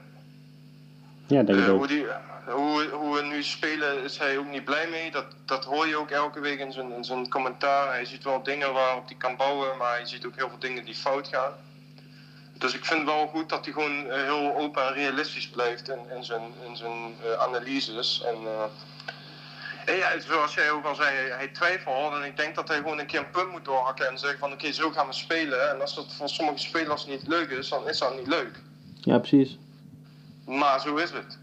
[1.26, 2.06] Ja, denk ik uh, hoe, die,
[2.46, 5.10] hoe, hoe we nu spelen is hij ook niet blij mee.
[5.10, 7.88] Dat, dat hoor je ook elke week in zijn, in zijn commentaar.
[7.88, 10.84] Hij ziet wel dingen waarop hij kan bouwen, maar hij ziet ook heel veel dingen
[10.84, 11.52] die fout gaan.
[12.62, 16.16] Dus ik vind wel goed dat hij gewoon uh, heel open en realistisch blijft in,
[16.16, 18.24] in zijn, in zijn analyses.
[18.26, 18.36] En
[19.86, 22.12] ja, zoals jij ook al zei, hij twijfelt.
[22.14, 24.52] En ik denk dat hij gewoon een keer een punt moet doorhakken en zeggen van
[24.52, 25.70] oké, zo gaan we spelen.
[25.70, 28.62] En als dat voor sommige spelers niet leuk is, dan is dat niet leuk.
[29.00, 29.58] Ja, precies.
[30.46, 31.38] Maar zo is het.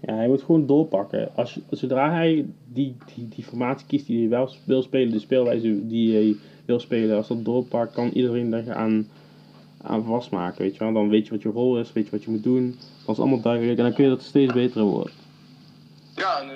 [0.00, 1.30] Ja, hij moet gewoon doorpakken.
[1.34, 5.86] Als, zodra hij die, die, die formatie kiest die hij wel wil spelen, de speelwijze
[5.86, 9.08] die hij wil spelen, als dat doorpakt, kan iedereen daar aan,
[9.82, 10.62] aan vastmaken.
[10.62, 10.92] Weet je wel?
[10.92, 12.78] Dan weet je wat je rol is, weet je wat je moet doen.
[13.04, 15.12] Dan is allemaal duidelijk en dan kun je dat steeds beter worden.
[16.14, 16.48] Ja, en,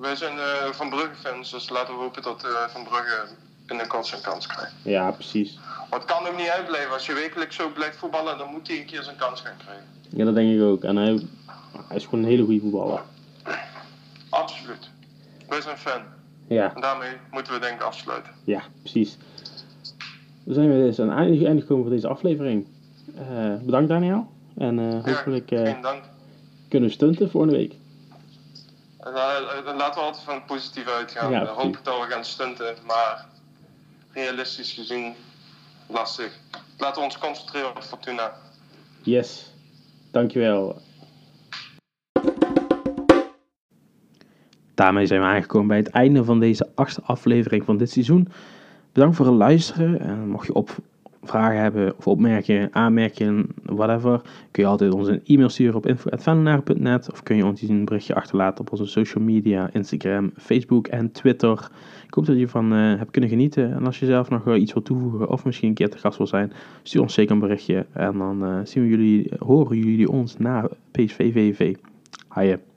[0.00, 3.26] wij zijn uh, Van Brugge fans, dus laten we hopen dat uh, Van Brugge
[3.66, 4.72] binnenkort zijn kans krijgt.
[4.82, 5.58] Ja, precies.
[5.90, 6.92] Maar het kan ook niet uitblijven.
[6.92, 9.84] Als je wekelijks zo blijft voetballen, dan moet hij een keer zijn kans gaan krijgen.
[10.08, 10.84] Ja, dat denk ik ook.
[10.84, 11.26] En hij,
[11.88, 13.02] hij is gewoon een hele goede voetballer.
[14.28, 14.90] Absoluut.
[15.48, 16.00] Wij zijn fan.
[16.48, 16.74] Ja.
[16.74, 18.32] En daarmee moeten we denk ik afsluiten.
[18.44, 19.16] Ja, precies.
[20.46, 22.66] We zijn weer eens aan het einde gekomen van deze aflevering.
[23.14, 24.26] Uh, bedankt Daniel.
[24.56, 26.02] En hopelijk ja, dank.
[26.68, 27.74] kunnen we stunten volgende week.
[28.98, 29.14] Nou,
[29.76, 31.30] laten we altijd van positief uitgaan.
[31.30, 33.26] Ja, hoop dat we gaan stunten, maar
[34.12, 35.14] realistisch gezien
[35.86, 36.38] lastig.
[36.78, 38.32] Laten we ons concentreren op Fortuna.
[39.02, 39.52] Yes,
[40.10, 40.80] dankjewel.
[44.74, 48.28] Daarmee zijn we aangekomen bij het einde van deze achtste aflevering van dit seizoen.
[48.96, 50.00] Bedankt voor het luisteren.
[50.00, 50.76] En mocht je op
[51.22, 54.20] vragen hebben of opmerkingen, aanmerkingen, whatever,
[54.50, 58.14] kun je altijd ons een e-mail sturen op info.venlenaren.net of kun je ons een berichtje
[58.14, 61.70] achterlaten op onze social media, Instagram, Facebook en Twitter.
[62.06, 63.74] Ik hoop dat je van uh, hebt kunnen genieten.
[63.74, 66.26] En als je zelf nog iets wil toevoegen of misschien een keer te gast wil
[66.26, 67.86] zijn, stuur ons zeker een berichtje.
[67.92, 71.74] En dan uh, zien we jullie, horen jullie ons na PSV VV.
[72.28, 72.75] Haaien.